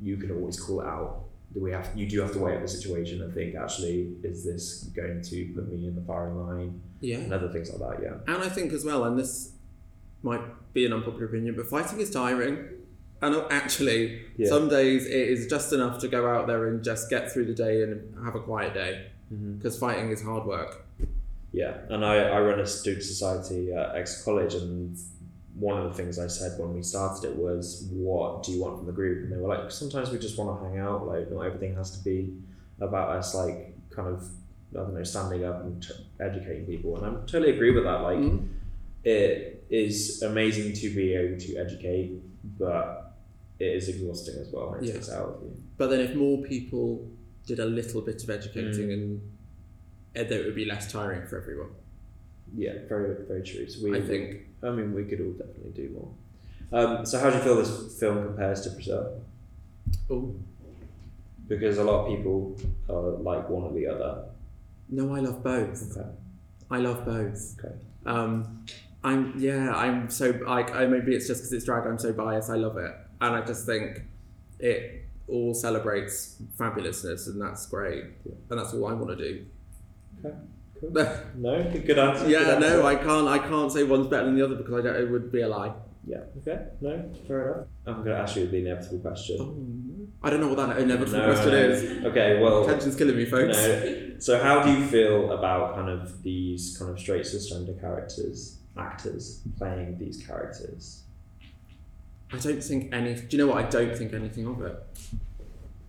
you 0.00 0.16
can 0.16 0.30
always 0.32 0.58
call 0.60 0.80
it 0.80 0.86
out. 0.86 1.24
Do 1.54 1.60
we 1.60 1.72
have? 1.72 1.90
You 1.94 2.08
do 2.08 2.20
have 2.22 2.32
to 2.32 2.38
weigh 2.38 2.56
up 2.56 2.62
the 2.62 2.68
situation 2.68 3.20
and 3.22 3.32
think, 3.34 3.54
actually, 3.54 4.14
is 4.22 4.44
this 4.44 4.84
going 4.94 5.20
to 5.22 5.52
put 5.54 5.70
me 5.70 5.86
in 5.86 5.94
the 5.94 6.02
firing 6.02 6.36
line? 6.46 6.80
yeah 7.00 7.16
And 7.18 7.32
other 7.32 7.48
things 7.48 7.68
like 7.72 7.80
that. 7.80 8.02
Yeah. 8.02 8.32
and 8.32 8.42
i 8.44 8.48
think 8.48 8.72
as 8.72 8.84
well 8.84 9.02
and 9.04 9.18
this 9.18 9.52
might 10.22 10.40
be 10.72 10.86
an 10.86 10.92
unpopular 10.92 11.24
opinion 11.26 11.56
but 11.56 11.66
fighting 11.66 11.98
is 11.98 12.10
tiring 12.10 12.56
and 13.20 13.34
actually 13.50 14.22
Yeah. 14.36 14.48
some 14.48 14.68
days 14.68 15.04
it 15.06 15.10
is 15.34 15.48
just 15.48 15.72
enough 15.72 15.98
to 16.02 16.08
go 16.08 16.28
out 16.32 16.46
there 16.46 16.66
and 16.68 16.82
just 16.84 17.10
get 17.10 17.32
through 17.32 17.46
the 17.46 17.54
day 17.54 17.82
and 17.82 18.14
have 18.24 18.36
a 18.36 18.40
quiet 18.40 18.72
day 18.74 19.10
Mm-hmm. 19.32 19.56
because 19.56 19.78
fighting 19.78 20.10
is 20.10 20.22
hard 20.22 20.44
work 20.46 20.84
Yeah, 21.52 21.74
and 21.90 22.04
I, 22.04 22.16
I 22.36 22.40
run 22.40 22.60
a 22.60 22.66
student 22.66 23.04
society 23.04 23.72
at 23.72 23.94
Exeter 23.96 24.24
College, 24.24 24.54
and 24.54 24.96
one 25.54 25.76
of 25.82 25.84
the 25.90 25.94
things 26.02 26.18
I 26.18 26.26
said 26.26 26.58
when 26.58 26.72
we 26.74 26.82
started 26.82 27.22
it 27.30 27.36
was, 27.36 27.86
"What 27.92 28.42
do 28.42 28.52
you 28.52 28.62
want 28.62 28.78
from 28.78 28.86
the 28.86 28.92
group?" 29.00 29.18
And 29.24 29.30
they 29.32 29.36
were 29.36 29.48
like, 29.54 29.70
"Sometimes 29.70 30.10
we 30.10 30.18
just 30.18 30.38
want 30.38 30.48
to 30.50 30.56
hang 30.66 30.78
out. 30.78 31.06
Like, 31.06 31.30
not 31.30 31.42
everything 31.42 31.74
has 31.74 31.90
to 31.98 32.02
be 32.02 32.18
about 32.80 33.08
us. 33.18 33.34
Like, 33.34 33.58
kind 33.90 34.08
of, 34.14 34.18
I 34.72 34.76
don't 34.78 34.94
know, 34.94 35.04
standing 35.04 35.44
up 35.44 35.60
and 35.64 35.82
t- 35.82 35.92
educating 36.20 36.64
people." 36.64 36.96
And 36.96 37.04
I 37.06 37.10
totally 37.26 37.52
agree 37.56 37.72
with 37.76 37.84
that. 37.84 38.00
Like, 38.08 38.16
Mm. 38.18 38.48
it 39.04 39.64
is 39.68 40.22
amazing 40.22 40.72
to 40.82 40.86
be 40.94 41.12
able 41.14 41.38
to 41.46 41.56
educate, 41.56 42.10
but 42.58 43.12
it 43.58 43.70
is 43.78 43.88
exhausting 43.90 44.36
as 44.40 44.48
well. 44.50 44.72
and 44.72 44.82
It 44.82 44.86
Yeah. 44.88 44.94
takes 44.94 45.10
out 45.10 45.28
of 45.34 45.42
you. 45.42 45.52
But 45.76 45.88
then, 45.90 46.00
if 46.00 46.14
more 46.14 46.38
people 46.42 46.88
did 47.46 47.58
a 47.58 47.64
little 47.66 48.00
bit 48.00 48.22
of 48.22 48.30
educating, 48.30 48.88
Mm. 48.88 48.92
and 48.94 49.20
and 50.14 50.28
then 50.28 50.40
it 50.40 50.44
would 50.46 50.54
be 50.54 50.64
less 50.66 50.90
tiring 50.92 51.26
for 51.26 51.40
everyone. 51.40 51.70
Yeah, 52.54 52.74
very 52.88 53.14
very 53.26 53.42
true. 53.42 53.66
So 53.68 53.82
we, 53.84 53.96
I 53.96 54.00
think. 54.02 54.42
I 54.62 54.70
mean, 54.70 54.92
we 54.94 55.04
could 55.04 55.20
all 55.20 55.32
definitely 55.32 55.72
do 55.72 55.88
more. 55.90 56.10
Um, 56.72 57.04
so, 57.04 57.18
how 57.18 57.30
do 57.30 57.36
you 57.38 57.42
feel 57.42 57.56
this 57.56 57.98
film 57.98 58.24
compares 58.24 58.60
to 58.62 58.70
Priscilla? 58.70 59.18
Oh 60.10 60.34
Because 61.48 61.78
a 61.78 61.84
lot 61.84 62.06
of 62.06 62.16
people 62.16 62.56
are 62.88 63.10
like 63.30 63.48
one 63.48 63.64
or 63.64 63.72
the 63.72 63.86
other. 63.86 64.24
no, 64.88 65.14
I 65.14 65.20
love 65.20 65.42
both. 65.42 65.96
Okay. 65.96 66.08
I 66.70 66.78
love 66.78 67.04
both. 67.04 67.56
Okay. 67.58 67.74
Um, 68.06 68.64
I'm 69.04 69.34
yeah. 69.38 69.72
I'm 69.74 70.08
so 70.08 70.30
like 70.46 70.74
I 70.74 70.86
maybe 70.86 71.14
it's 71.14 71.26
just 71.26 71.40
because 71.40 71.52
it's 71.52 71.64
drag. 71.64 71.86
I'm 71.86 71.98
so 71.98 72.12
biased. 72.12 72.50
I 72.50 72.54
love 72.56 72.76
it, 72.76 72.92
and 73.20 73.34
I 73.34 73.42
just 73.44 73.66
think 73.66 74.02
it 74.60 75.01
all 75.28 75.54
celebrates 75.54 76.36
fabulousness, 76.58 77.26
and 77.28 77.40
that's 77.40 77.66
great. 77.66 78.04
Yeah. 78.24 78.32
And 78.50 78.58
that's 78.58 78.72
all 78.74 78.86
I 78.86 78.92
want 78.94 79.16
to 79.16 79.16
do. 79.16 79.46
Okay, 80.24 80.34
cool. 80.80 80.90
No, 81.36 81.62
good, 81.72 81.86
good 81.86 81.98
answer. 81.98 82.26
good 82.26 82.34
answer. 82.48 82.60
no, 82.60 82.86
I 82.86 82.96
can't. 82.96 83.28
I 83.28 83.38
can't 83.38 83.70
say 83.72 83.84
one's 83.84 84.08
better 84.08 84.26
than 84.26 84.36
the 84.36 84.44
other 84.44 84.56
because 84.56 84.74
I 84.74 84.82
don't. 84.82 84.96
It 84.96 85.10
would 85.10 85.30
be 85.32 85.42
a 85.42 85.48
lie. 85.48 85.72
Yeah. 86.04 86.18
Okay. 86.38 86.66
No, 86.80 87.12
fair 87.28 87.52
enough. 87.54 87.66
I'm 87.86 87.94
going 88.04 88.16
to 88.16 88.18
ask 88.18 88.34
you 88.36 88.48
the 88.48 88.56
inevitable 88.58 88.98
question. 88.98 89.36
Oh. 89.40 90.26
I 90.26 90.30
don't 90.30 90.40
know 90.40 90.48
what 90.48 90.56
that 90.56 90.78
inevitable 90.78 91.18
No, 91.18 91.32
question 91.32 91.52
no. 91.52 91.58
is. 91.58 92.04
Okay. 92.06 92.40
Well. 92.42 92.66
Tension's 92.66 92.96
killing 92.96 93.16
me, 93.16 93.24
folks. 93.24 93.56
No. 93.56 94.16
So, 94.18 94.42
how 94.42 94.62
do 94.64 94.72
you 94.72 94.84
feel 94.86 95.30
about 95.32 95.76
kind 95.76 95.88
of 95.88 96.22
these 96.24 96.76
kind 96.78 96.90
of 96.90 96.98
straight 96.98 97.22
cisgender 97.22 97.80
characters, 97.80 98.58
actors 98.76 99.42
playing 99.58 99.98
these 99.98 100.24
characters? 100.26 101.04
I 102.32 102.38
don't 102.38 102.62
think 102.62 102.92
any. 102.92 103.14
Do 103.14 103.26
you 103.30 103.38
know 103.38 103.52
what? 103.52 103.64
I 103.64 103.68
don't 103.68 103.96
think 103.96 104.12
anything 104.14 104.46
of 104.46 104.60
it. 104.62 104.76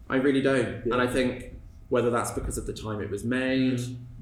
I 0.10 0.17
really 0.17 0.41
don't, 0.41 0.86
Yeah. 0.86 0.93
and 0.93 1.01
I 1.01 1.08
think 1.08 1.56
whether 1.89 2.10
that's 2.10 2.32
because 2.32 2.58
of 2.58 2.65
the 2.65 2.73
time 2.73 3.01
it 3.01 3.10
was 3.10 3.23
made, 3.23 3.77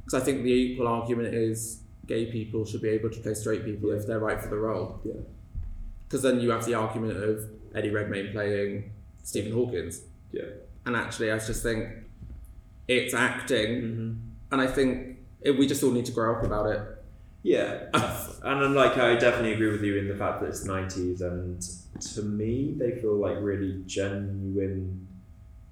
because 0.05 0.13
I 0.13 0.23
think 0.23 0.43
the 0.43 0.51
equal 0.51 0.87
argument 0.87 1.33
is 1.33 1.81
gay 2.05 2.25
people 2.31 2.65
should 2.65 2.81
be 2.81 2.89
able 2.89 3.09
to 3.09 3.19
play 3.19 3.33
straight 3.33 3.63
people 3.65 3.89
Yeah. 3.89 3.95
if 3.99 4.05
they're 4.07 4.19
right 4.19 4.39
for 4.41 4.49
the 4.49 4.57
role. 4.57 4.99
Yeah. 5.03 5.13
Because 6.07 6.21
then 6.21 6.39
you 6.39 6.51
have 6.51 6.65
the 6.65 6.75
argument 6.75 7.17
of 7.17 7.49
Eddie 7.73 7.89
Redmayne 7.89 8.31
playing 8.31 8.91
Stephen 9.23 9.51
Hawkins, 9.53 10.03
Yeah. 10.31 10.43
and 10.85 10.95
actually, 10.95 11.31
I 11.31 11.37
just 11.39 11.63
think 11.63 11.87
it's 12.87 13.13
acting, 13.13 13.81
Mm-hmm. 13.81 14.13
and 14.51 14.61
I 14.61 14.67
think 14.67 15.17
it, 15.41 15.57
we 15.57 15.65
just 15.67 15.81
all 15.83 15.91
need 15.91 16.05
to 16.05 16.11
grow 16.11 16.35
up 16.35 16.43
about 16.43 16.67
it. 16.69 16.81
Yeah, 17.43 17.85
and 18.43 18.61
then, 18.61 18.73
like 18.75 18.97
I 18.97 19.15
definitely 19.15 19.53
agree 19.53 19.71
with 19.71 19.81
you 19.83 19.97
in 19.97 20.07
the 20.07 20.15
fact 20.15 20.41
that 20.41 20.47
it's 20.47 20.63
nineties, 20.65 21.21
and 21.21 21.59
to 22.13 22.21
me 22.21 22.75
they 22.77 22.91
feel 23.01 23.15
like 23.15 23.37
really 23.39 23.81
genuine, 23.87 25.07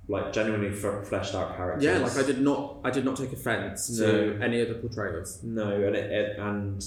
like 0.08 0.34
genuinely 0.34 0.70
f- 0.70 1.08
fleshed 1.08 1.36
out 1.36 1.56
characters. 1.56 1.84
Yeah, 1.84 2.00
like 2.00 2.18
I 2.18 2.24
did 2.26 2.42
not, 2.42 2.78
I 2.84 2.90
did 2.90 3.06
not 3.06 3.18
take 3.18 3.34
offence 3.34 3.98
to 3.98 4.36
No. 4.38 4.46
any 4.46 4.62
of 4.62 4.70
the 4.70 4.76
portrayals. 4.76 5.44
No, 5.44 5.70
and 5.70 5.96
it, 5.96 6.12
it 6.12 6.40
and 6.40 6.84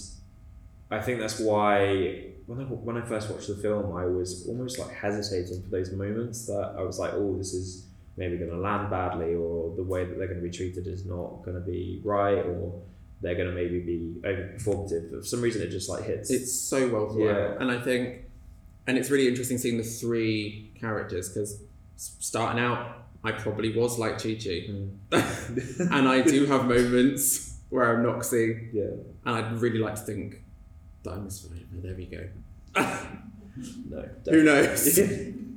I 0.91 1.01
think 1.01 1.21
that's 1.21 1.39
why 1.39 2.25
when 2.47 2.59
I 2.61 2.65
when 2.65 2.97
I 2.97 3.03
first 3.03 3.31
watched 3.31 3.47
the 3.49 3.55
film, 3.55 3.95
I 3.97 4.05
was 4.07 4.47
almost 4.49 4.81
like 4.81 4.91
hesitating 4.91 5.63
for 5.63 5.69
those 5.71 5.93
moments 5.93 6.47
that 6.47 6.75
I 6.77 6.83
was 6.83 6.99
like, 6.99 7.13
oh, 7.15 7.37
this 7.39 7.55
is 7.55 7.87
maybe 8.17 8.37
going 8.37 8.51
to 8.51 8.57
land 8.59 8.91
badly, 8.91 9.35
or 9.35 9.75
the 9.77 9.85
way 9.85 10.05
that 10.05 10.19
they're 10.19 10.27
going 10.27 10.41
to 10.41 10.45
be 10.45 10.51
treated 10.51 10.89
is 10.89 11.07
not 11.07 11.43
going 11.45 11.55
to 11.55 11.61
be 11.65 12.01
right, 12.05 12.45
or 12.45 12.83
they're 13.23 13.35
going 13.37 13.49
to 13.49 13.55
maybe 13.55 13.81
be 13.81 14.17
overperformative. 14.25 15.11
But 15.11 15.21
for 15.21 15.27
some 15.27 15.41
reason, 15.41 15.63
it 15.63 15.69
just 15.71 15.89
like 15.89 16.05
hits. 16.05 16.31
It's 16.31 16.53
so 16.53 16.89
well 16.89 17.09
thought 17.09 17.19
Yeah. 17.19 17.31
out, 17.55 17.63
and 17.63 17.71
I 17.71 17.81
think, 17.81 18.25
and 18.87 18.99
it's 18.99 19.11
really 19.11 19.29
interesting 19.29 19.59
seeing 19.59 19.79
the 19.79 19.85
three 19.85 20.73
characters 20.79 21.29
because 21.29 21.63
starting 21.97 22.61
out, 22.63 22.99
I 23.25 23.31
probably 23.33 23.75
was 23.77 23.99
like 23.99 24.19
Chi 24.19 24.35
Chi. 24.35 24.67
Mm. 24.69 24.97
and 25.93 26.09
I 26.09 26.23
do 26.23 26.47
have 26.47 26.65
moments 26.77 27.59
where 27.71 27.85
I'm 27.97 28.05
Noxie, 28.05 28.69
Yeah. 28.73 28.83
and 29.25 29.37
I'd 29.37 29.61
really 29.61 29.79
like 29.79 29.95
to 29.95 30.03
think 30.03 30.43
that 31.05 31.13
I'm 31.13 31.25
Miss 31.25 31.41
Forever. 31.47 31.65
There 31.73 31.95
we 31.95 32.07
go. 32.07 32.29
No. 33.91 34.03
Who 34.31 34.45
knows? 34.45 34.99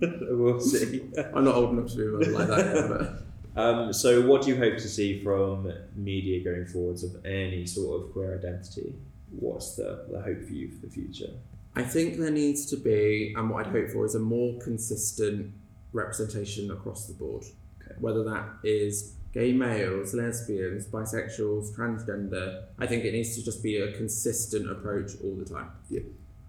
we'll 0.01 0.59
see. 0.59 1.01
I'm 1.33 1.45
not 1.45 1.55
old 1.55 1.71
enough 1.77 1.91
to 1.93 2.19
be 2.19 2.25
like 2.25 2.47
that 2.49 2.75
yet, 2.75 2.89
but 2.89 3.24
Um, 3.55 3.93
so, 3.93 4.21
what 4.21 4.41
do 4.41 4.49
you 4.49 4.57
hope 4.57 4.77
to 4.77 4.89
see 4.89 5.23
from 5.23 5.71
media 5.95 6.43
going 6.43 6.65
forwards 6.65 7.03
of 7.03 7.25
any 7.25 7.65
sort 7.65 8.01
of 8.01 8.11
queer 8.11 8.37
identity? 8.37 8.93
What's 9.31 9.75
the, 9.75 10.05
the 10.11 10.21
hope 10.21 10.43
for 10.43 10.53
you 10.53 10.71
for 10.71 10.85
the 10.85 10.91
future? 10.91 11.29
I 11.75 11.83
think 11.83 12.17
there 12.17 12.31
needs 12.31 12.65
to 12.67 12.77
be, 12.77 13.33
and 13.35 13.49
what 13.49 13.65
I'd 13.65 13.71
hope 13.71 13.89
for 13.89 14.05
is 14.05 14.15
a 14.15 14.19
more 14.19 14.57
consistent 14.59 15.53
representation 15.93 16.71
across 16.71 17.07
the 17.07 17.13
board. 17.13 17.43
Okay. 17.81 17.95
Whether 17.99 18.23
that 18.23 18.45
is 18.63 19.15
gay 19.33 19.51
males, 19.51 20.13
lesbians, 20.13 20.87
bisexuals, 20.87 21.75
transgender, 21.75 22.63
I 22.79 22.87
think 22.87 23.03
it 23.03 23.11
needs 23.11 23.35
to 23.35 23.43
just 23.43 23.61
be 23.61 23.77
a 23.77 23.91
consistent 23.91 24.69
approach 24.69 25.11
all 25.23 25.35
the 25.35 25.45
time. 25.45 25.69
Yeah. 25.89 26.01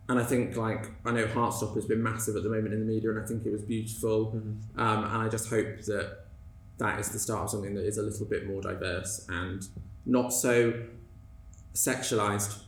And 0.09 0.21
I 0.21 0.25
think, 0.25 0.57
like, 0.57 0.92
I 1.05 1.11
know 1.11 1.27
Heartstopper 1.27 1.75
has 1.75 1.87
been 1.87 2.03
massive 2.03 2.37
at 2.37 2.45
the 2.45 2.49
moment 2.49 2.73
in 2.73 2.81
the 2.81 2.87
media, 2.87 3.11
and 3.11 3.21
I 3.21 3.27
think 3.27 3.45
it 3.45 3.51
was 3.51 3.62
beautiful. 3.62 4.27
Mm-hmm. 4.27 4.81
Um, 4.81 5.05
and 5.05 5.16
I 5.16 5.29
just 5.29 5.51
hope 5.51 5.81
that 5.87 6.26
that 6.79 7.01
is 7.01 7.09
the 7.11 7.19
start 7.19 7.45
of 7.45 7.51
something 7.51 7.75
that 7.75 7.87
is 7.87 7.99
a 7.99 8.03
little 8.03 8.27
bit 8.27 8.47
more 8.47 8.61
diverse 8.61 9.25
and 9.29 9.67
not 10.05 10.33
so 10.33 10.73
sexualized. 11.75 12.59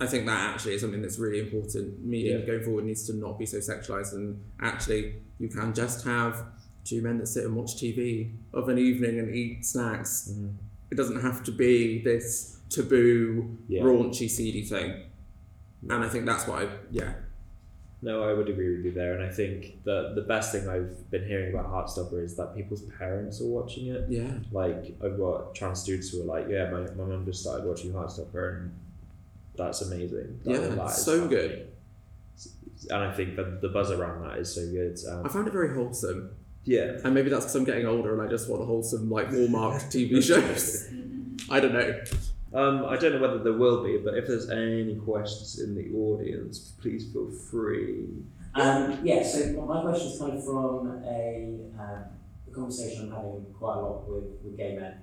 I 0.00 0.06
think 0.06 0.26
that 0.26 0.38
actually 0.54 0.74
is 0.74 0.80
something 0.82 1.02
that's 1.02 1.18
really 1.18 1.40
important. 1.40 2.04
Media 2.04 2.38
Yeah. 2.38 2.46
going 2.46 2.62
forward 2.62 2.84
needs 2.84 3.06
to 3.08 3.14
not 3.14 3.38
be 3.38 3.46
so 3.46 3.58
sexualized, 3.58 4.12
and 4.14 4.40
actually, 4.60 5.16
you 5.38 5.48
can 5.48 5.74
just 5.74 6.04
have 6.04 6.44
two 6.84 7.02
men 7.02 7.18
that 7.18 7.26
sit 7.26 7.44
and 7.44 7.56
watch 7.56 7.76
TV 7.76 8.30
of 8.52 8.68
an 8.68 8.78
evening 8.78 9.18
and 9.18 9.34
eat 9.34 9.64
snacks. 9.64 10.30
Mm-hmm. 10.30 10.48
It 10.90 10.94
doesn't 10.94 11.20
have 11.20 11.42
to 11.44 11.50
be 11.52 12.00
this 12.02 12.58
taboo, 12.68 13.56
Yeah. 13.68 13.82
raunchy, 13.82 14.30
seedy 14.30 14.62
thing. 14.62 15.02
And 15.88 16.04
I 16.04 16.08
think 16.08 16.26
that's 16.26 16.46
why, 16.46 16.68
yeah, 16.90 17.14
No, 18.02 18.22
I 18.28 18.34
would 18.34 18.48
agree 18.50 18.76
with 18.76 18.84
you 18.84 18.92
there, 18.92 19.14
and 19.14 19.22
I 19.24 19.30
think 19.30 19.82
that 19.84 20.12
the 20.14 20.20
best 20.20 20.52
thing 20.52 20.68
I've 20.68 21.10
been 21.10 21.26
hearing 21.26 21.52
about 21.54 21.66
Heartstopper 21.66 22.22
is 22.22 22.36
that 22.36 22.54
people's 22.54 22.82
parents 22.82 23.40
are 23.40 23.46
watching 23.46 23.86
it. 23.86 24.04
yeah. 24.08 24.30
Like 24.52 24.94
I've 25.02 25.16
got 25.16 25.54
trans 25.54 25.80
students 25.80 26.10
who 26.10 26.20
are 26.20 26.24
like, 26.24 26.46
"Yeah, 26.48 26.70
my, 26.70 26.80
my 26.94 27.04
mum 27.04 27.24
just 27.24 27.40
started 27.40 27.66
watching 27.66 27.92
Heartstopper, 27.92 28.58
and 28.60 28.72
that's 29.56 29.80
amazing." 29.80 30.40
That- 30.44 30.50
Yeah, 30.50 30.58
that 30.74 30.90
so 30.90 31.22
happening. 31.22 31.28
good. 31.30 31.68
And 32.90 33.02
I 33.02 33.12
think 33.14 33.36
that 33.36 33.62
the 33.62 33.68
buzz 33.70 33.90
around 33.90 34.22
that 34.28 34.38
is 34.38 34.54
so 34.54 34.70
good. 34.70 34.98
I 35.08 35.12
Um, 35.12 35.28
found 35.30 35.48
it 35.48 35.52
very 35.52 35.74
wholesome. 35.74 36.30
yeah, 36.64 36.98
And 37.02 37.14
maybe 37.14 37.30
that's 37.30 37.46
because 37.46 37.56
I'm 37.56 37.64
getting 37.64 37.86
older 37.86 38.12
and 38.12 38.20
I 38.20 38.30
just 38.30 38.48
want 38.50 38.62
wholesome, 38.66 39.10
like 39.10 39.30
Hallmark 39.30 39.80
TV 39.84 40.22
shows. 40.30 40.86
I 41.48 41.58
don't 41.60 41.72
know. 41.72 41.98
Um, 42.56 42.86
I 42.86 42.96
don't 42.96 43.12
know 43.12 43.20
whether 43.20 43.38
there 43.38 43.52
will 43.52 43.84
be, 43.84 43.98
but 43.98 44.14
if 44.16 44.26
there's 44.26 44.48
any 44.48 44.94
questions 44.94 45.60
in 45.60 45.74
the 45.74 45.94
audience, 45.94 46.72
please 46.80 47.12
feel 47.12 47.30
free. 47.30 48.06
Um, 48.54 48.98
yeah, 49.04 49.22
so 49.22 49.52
my 49.68 49.82
question 49.82 50.08
is 50.12 50.18
kind 50.18 50.32
of 50.38 50.42
from 50.42 51.02
a, 51.04 51.58
um, 51.78 52.04
a 52.48 52.54
conversation 52.54 53.08
I'm 53.08 53.16
having 53.16 53.44
quite 53.58 53.76
a 53.76 53.80
lot 53.80 54.08
with, 54.08 54.24
with 54.42 54.56
gay 54.56 54.74
men 54.74 54.94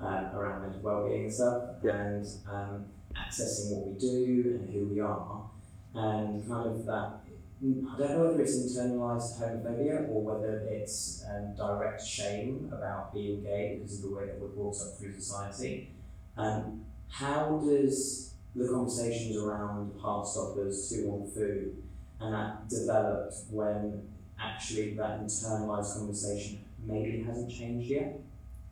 um, 0.00 0.36
around 0.36 0.60
mental 0.60 0.80
well-being 0.82 1.24
and 1.24 1.32
stuff, 1.32 1.62
Yeah. 1.82 1.92
and 1.96 2.26
um, 2.46 2.84
accessing 3.16 3.74
what 3.74 3.86
we 3.88 3.98
do 3.98 4.58
and 4.60 4.68
who 4.74 4.84
we 4.88 5.00
are, 5.00 5.48
and 5.94 6.46
kind 6.46 6.68
of 6.68 6.84
that. 6.84 7.20
I 7.60 7.98
don't 7.98 8.10
know 8.10 8.24
whether 8.26 8.42
it's 8.42 8.54
internalized 8.54 9.40
homophobia 9.40 10.08
or 10.10 10.20
whether 10.22 10.58
it's 10.70 11.24
um, 11.28 11.56
direct 11.56 12.04
shame 12.06 12.70
about 12.70 13.14
being 13.14 13.42
gay 13.42 13.78
because 13.80 13.96
of 14.04 14.10
the 14.10 14.14
way 14.14 14.26
that 14.26 14.38
we're 14.38 14.48
brought 14.48 14.76
up 14.76 14.98
through 14.98 15.14
society. 15.14 15.94
Um, 16.36 16.84
how 17.10 17.62
does 17.64 18.34
the 18.54 18.68
conversations 18.68 19.36
around 19.36 19.92
Heartstoppers, 19.92 20.90
Two 20.90 21.10
on 21.10 21.30
Food, 21.30 21.82
and 22.20 22.34
that 22.34 22.68
developed 22.68 23.34
when 23.50 24.02
actually 24.40 24.94
that 24.94 25.20
internalized 25.20 25.96
conversation 25.96 26.60
maybe 26.86 27.22
hasn't 27.22 27.50
changed 27.50 27.90
yet. 27.90 28.20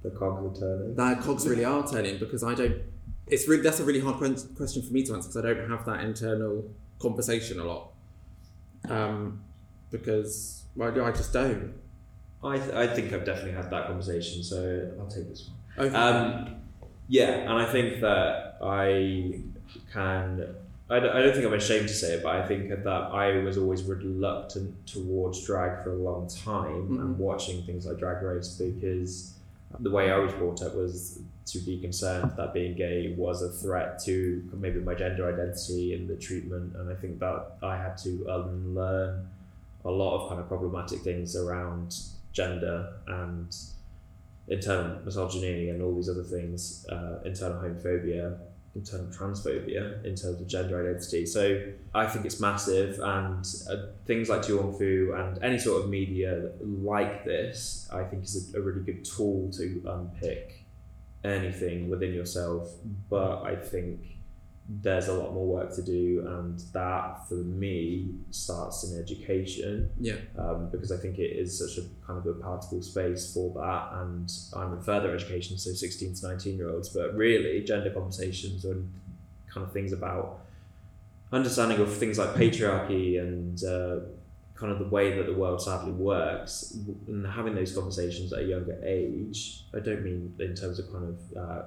The 0.02 0.10
cogs 0.10 0.58
are 0.58 0.60
turning. 0.60 0.94
That 0.94 1.20
cogs 1.20 1.46
really 1.48 1.64
are 1.64 1.86
turning 1.86 2.18
because 2.18 2.42
I 2.44 2.54
don't. 2.54 2.76
It's 3.26 3.48
really 3.48 3.62
that's 3.62 3.80
a 3.80 3.84
really 3.84 4.00
hard 4.00 4.18
question 4.56 4.82
for 4.82 4.92
me 4.92 5.02
to 5.04 5.14
answer 5.14 5.28
because 5.28 5.44
I 5.44 5.54
don't 5.54 5.68
have 5.70 5.84
that 5.86 6.00
internal 6.00 6.64
conversation 7.00 7.60
a 7.60 7.64
lot. 7.64 7.92
Um, 8.88 9.40
because 9.90 10.64
well, 10.76 10.90
I 11.02 11.10
just 11.10 11.32
don't. 11.32 11.74
I, 12.44 12.58
th- 12.58 12.74
I 12.74 12.86
think 12.86 13.12
I've 13.12 13.24
definitely 13.24 13.52
had 13.52 13.70
that 13.70 13.86
conversation, 13.86 14.42
so 14.44 14.92
I'll 15.00 15.08
take 15.08 15.28
this 15.28 15.48
one. 15.76 15.86
Okay. 15.86 15.96
Um, 15.96 16.56
yeah, 17.08 17.30
and 17.48 17.52
I 17.52 17.64
think 17.66 18.00
that 18.00 18.56
I 18.62 19.40
can. 19.92 20.54
I 20.88 21.00
don't, 21.00 21.10
I 21.16 21.20
don't 21.20 21.32
think 21.34 21.44
I'm 21.44 21.52
ashamed 21.54 21.88
to 21.88 21.94
say 21.94 22.14
it, 22.14 22.22
but 22.22 22.36
I 22.36 22.46
think 22.46 22.68
that 22.68 22.86
I 22.86 23.38
was 23.38 23.58
always 23.58 23.82
reluctant 23.82 24.86
towards 24.86 25.44
drag 25.44 25.82
for 25.82 25.90
a 25.92 25.96
long 25.96 26.28
time 26.28 26.88
Mhm. 26.90 27.00
and 27.00 27.18
watching 27.18 27.62
things 27.64 27.86
like 27.86 27.98
Drag 27.98 28.22
Race 28.22 28.50
because 28.56 29.32
the 29.80 29.90
way 29.90 30.12
I 30.12 30.18
was 30.18 30.32
brought 30.34 30.62
up 30.62 30.76
was 30.76 31.18
to 31.46 31.58
be 31.58 31.80
concerned 31.80 32.30
that 32.36 32.54
being 32.54 32.76
gay 32.76 33.14
was 33.18 33.42
a 33.42 33.48
threat 33.48 33.98
to 34.04 34.42
maybe 34.52 34.78
my 34.78 34.94
gender 34.94 35.28
identity 35.32 35.92
and 35.94 36.08
the 36.08 36.14
treatment, 36.16 36.76
and 36.76 36.88
I 36.88 36.94
think 36.94 37.18
that 37.18 37.56
I 37.64 37.76
had 37.76 37.96
to 37.98 38.24
unlearn 38.28 39.26
a 39.84 39.90
lot 39.90 40.20
of 40.22 40.28
kind 40.28 40.40
of 40.40 40.46
problematic 40.46 41.00
things 41.00 41.34
around 41.34 41.96
gender 42.32 42.92
and 43.08 43.48
internal 44.48 45.00
misogyny 45.04 45.70
and 45.70 45.82
all 45.82 45.94
these 45.94 46.08
other 46.08 46.22
things, 46.22 46.86
uh, 46.88 47.20
internal 47.24 47.60
homophobia, 47.60 48.38
internal 48.74 49.06
transphobia 49.06 50.04
in 50.04 50.14
terms 50.14 50.40
of 50.40 50.46
gender 50.46 50.80
identity. 50.80 51.26
So 51.26 51.62
I 51.94 52.06
think 52.06 52.26
it's 52.26 52.40
massive, 52.40 52.98
and 53.00 53.44
uh, 53.70 53.76
things 54.04 54.28
like 54.28 54.42
To 54.42 54.58
Wong 54.58 54.78
Foo 54.78 55.14
and 55.16 55.42
any 55.42 55.58
sort 55.58 55.82
of 55.82 55.90
media 55.90 56.50
like 56.60 57.24
this, 57.24 57.88
I 57.92 58.04
think 58.04 58.24
is 58.24 58.54
a, 58.54 58.58
a 58.58 58.60
really 58.62 58.82
good 58.82 59.04
tool 59.04 59.50
to 59.52 59.82
unpick 59.86 60.64
anything 61.24 61.88
within 61.88 62.12
yourself. 62.12 62.70
But 63.08 63.42
I 63.42 63.56
think 63.56 64.15
there's 64.68 65.06
a 65.08 65.14
lot 65.14 65.32
more 65.32 65.46
work 65.46 65.74
to 65.76 65.82
do, 65.82 66.24
and 66.26 66.58
that 66.72 67.28
for 67.28 67.34
me 67.34 68.10
starts 68.30 68.84
in 68.84 69.00
education 69.00 69.88
yeah. 70.00 70.16
um, 70.36 70.68
because 70.70 70.90
I 70.90 70.96
think 70.96 71.18
it 71.18 71.36
is 71.36 71.58
such 71.58 71.78
a 71.84 71.88
kind 72.04 72.18
of 72.18 72.26
a 72.26 72.34
palatable 72.34 72.82
space 72.82 73.32
for 73.32 73.52
that. 73.54 74.00
And 74.00 74.30
I'm 74.54 74.72
in 74.72 74.82
further 74.82 75.14
education, 75.14 75.56
so 75.56 75.72
16 75.72 76.14
to 76.14 76.28
19 76.28 76.56
year 76.56 76.70
olds, 76.70 76.88
but 76.88 77.14
really 77.14 77.62
gender 77.62 77.90
conversations 77.90 78.64
and 78.64 78.92
kind 79.52 79.66
of 79.66 79.72
things 79.72 79.92
about 79.92 80.40
understanding 81.32 81.78
of 81.78 81.92
things 81.92 82.18
like 82.18 82.30
patriarchy 82.30 83.20
and 83.20 83.62
uh, 83.64 84.00
kind 84.54 84.72
of 84.72 84.78
the 84.78 84.88
way 84.88 85.16
that 85.16 85.26
the 85.26 85.34
world 85.34 85.62
sadly 85.62 85.92
works 85.92 86.76
and 87.06 87.26
having 87.26 87.54
those 87.54 87.72
conversations 87.72 88.32
at 88.32 88.40
a 88.40 88.44
younger 88.44 88.80
age. 88.84 89.64
I 89.74 89.78
don't 89.78 90.02
mean 90.02 90.34
in 90.40 90.54
terms 90.56 90.80
of 90.80 90.90
kind 90.90 91.04
of 91.04 91.36
uh, 91.36 91.62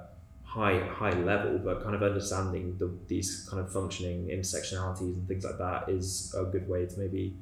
high 0.50 0.80
high 0.80 1.12
level, 1.12 1.58
but 1.58 1.82
kind 1.82 1.94
of 1.94 2.02
understanding 2.02 2.76
the, 2.78 2.92
these 3.06 3.46
kind 3.48 3.62
of 3.62 3.72
functioning 3.72 4.26
intersectionalities 4.26 5.14
and 5.14 5.28
things 5.28 5.44
like 5.44 5.58
that 5.58 5.88
is 5.88 6.34
a 6.36 6.44
good 6.44 6.68
way 6.68 6.86
to 6.86 6.98
maybe 6.98 7.36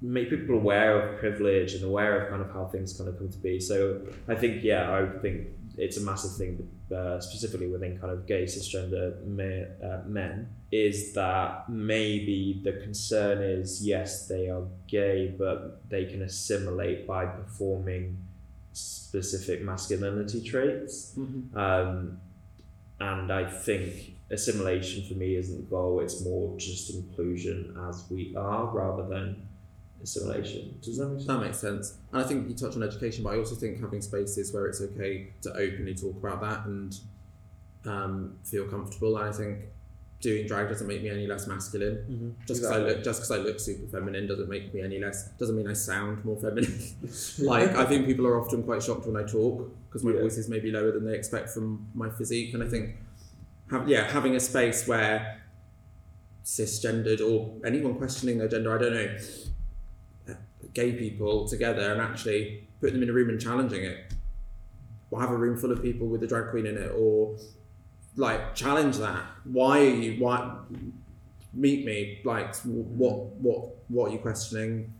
make 0.00 0.28
people 0.28 0.56
aware 0.56 1.00
of 1.00 1.20
privilege 1.20 1.74
and 1.74 1.84
aware 1.84 2.20
of 2.20 2.28
kind 2.28 2.42
of 2.42 2.50
how 2.52 2.64
things 2.66 2.92
kind 2.96 3.08
of 3.08 3.16
come 3.18 3.30
to 3.30 3.38
be. 3.38 3.60
So 3.60 4.00
I 4.26 4.34
think 4.34 4.64
yeah, 4.64 4.92
I 4.92 5.18
think 5.20 5.46
it's 5.78 5.96
a 5.96 6.00
massive 6.00 6.34
thing, 6.36 6.68
uh, 6.94 7.20
specifically 7.20 7.68
within 7.68 7.96
kind 7.98 8.12
of 8.12 8.26
gay 8.26 8.44
cisgender 8.44 9.24
me, 9.24 9.64
uh, 9.82 10.00
men, 10.04 10.48
is 10.72 11.12
that 11.14 11.68
maybe 11.68 12.60
the 12.64 12.72
concern 12.72 13.42
is 13.42 13.86
yes, 13.86 14.26
they 14.26 14.48
are 14.48 14.64
gay, 14.88 15.32
but 15.38 15.88
they 15.88 16.04
can 16.06 16.22
assimilate 16.22 17.06
by 17.06 17.26
performing 17.26 18.18
specific 18.72 19.62
masculinity 19.62 20.42
traits. 20.42 21.14
Mhm. 21.16 21.54
Um, 21.56 22.20
and 23.00 23.32
I 23.32 23.50
think 23.50 24.16
assimilation 24.30 25.04
for 25.06 25.14
me 25.14 25.36
isn't 25.36 25.56
the 25.56 25.62
goal, 25.70 26.00
it's 26.00 26.24
more 26.24 26.56
just 26.56 26.94
inclusion 26.94 27.76
as 27.88 28.04
we 28.10 28.34
are 28.36 28.66
rather 28.74 29.08
than 29.08 29.46
assimilation. 30.02 30.78
Does 30.80 30.98
that 30.98 31.08
make 31.08 31.18
sense? 31.18 31.26
That 31.26 31.40
makes 31.40 31.58
sense. 31.58 31.98
And 32.12 32.22
I 32.22 32.26
think 32.26 32.48
you 32.48 32.54
touched 32.54 32.76
on 32.76 32.82
education, 32.82 33.24
but 33.24 33.34
I 33.34 33.38
also 33.38 33.54
think 33.54 33.80
having 33.80 34.00
spaces 34.00 34.52
where 34.52 34.66
it's 34.66 34.80
okay 34.80 35.32
to 35.42 35.50
openly 35.56 35.94
talk 35.94 36.16
about 36.16 36.40
that 36.40 36.66
and 36.66 36.98
um, 37.84 38.36
feel 38.44 38.66
comfortable. 38.68 39.16
And 39.18 39.28
I 39.28 39.32
think 39.32 39.58
doing 40.22 40.46
drag 40.46 40.68
doesn't 40.68 40.86
make 40.86 41.02
me 41.02 41.10
any 41.10 41.26
less 41.26 41.46
masculine. 41.46 41.96
Mm-hmm. 42.08 42.30
Just 42.46 42.62
because 42.62 42.76
I 42.76 42.78
look, 42.78 43.04
just 43.04 43.20
because 43.20 43.30
I 43.32 43.36
look 43.38 43.60
super 43.60 43.86
feminine 43.88 44.26
doesn't 44.26 44.48
make 44.48 44.72
me 44.72 44.80
any 44.80 44.98
less. 44.98 45.28
Doesn't 45.32 45.56
mean 45.56 45.68
I 45.68 45.74
sound 45.74 46.24
more 46.24 46.36
feminine. 46.40 46.72
like 47.40 47.70
I 47.74 47.84
think 47.84 48.06
people 48.06 48.26
are 48.26 48.40
often 48.40 48.62
quite 48.62 48.82
shocked 48.82 49.06
when 49.06 49.16
I 49.22 49.26
talk 49.26 49.70
because 49.88 50.04
my 50.04 50.12
Yeah. 50.12 50.20
voice 50.22 50.38
is 50.38 50.48
maybe 50.48 50.70
lower 50.70 50.92
than 50.92 51.04
they 51.04 51.14
expect 51.14 51.50
from 51.50 51.86
my 51.94 52.08
physique. 52.08 52.54
And 52.54 52.62
I 52.62 52.68
think, 52.68 52.96
have, 53.70 53.88
yeah, 53.88 54.04
having 54.10 54.34
a 54.36 54.40
space 54.40 54.86
where 54.88 55.42
cisgendered 56.44 57.20
or 57.20 57.54
anyone 57.66 57.94
questioning 57.96 58.38
their 58.38 58.48
gender, 58.48 58.74
I 58.74 58.78
don't 58.82 58.94
know, 58.94 60.36
gay 60.72 60.92
people 60.92 61.46
together 61.48 61.92
and 61.92 62.00
actually 62.00 62.68
putting 62.80 62.94
them 62.94 63.02
in 63.02 63.10
a 63.10 63.12
room 63.12 63.28
and 63.28 63.40
challenging 63.40 63.84
it. 63.84 63.98
Or 65.10 65.20
have 65.20 65.30
a 65.30 65.36
room 65.36 65.58
full 65.58 65.72
of 65.72 65.82
people 65.82 66.06
with 66.06 66.22
a 66.22 66.26
drag 66.26 66.50
queen 66.50 66.64
in 66.64 66.78
it, 66.78 66.90
or 66.96 67.36
like 68.16 68.54
challenge 68.54 68.98
that. 68.98 69.22
Why 69.44 69.80
are 69.80 69.84
you? 69.84 70.22
Why 70.22 70.56
meet 71.52 71.84
me? 71.84 72.20
Like 72.24 72.54
what? 72.56 73.26
What? 73.36 73.76
What 73.88 74.10
are 74.10 74.12
you 74.12 74.18
questioning? 74.18 74.92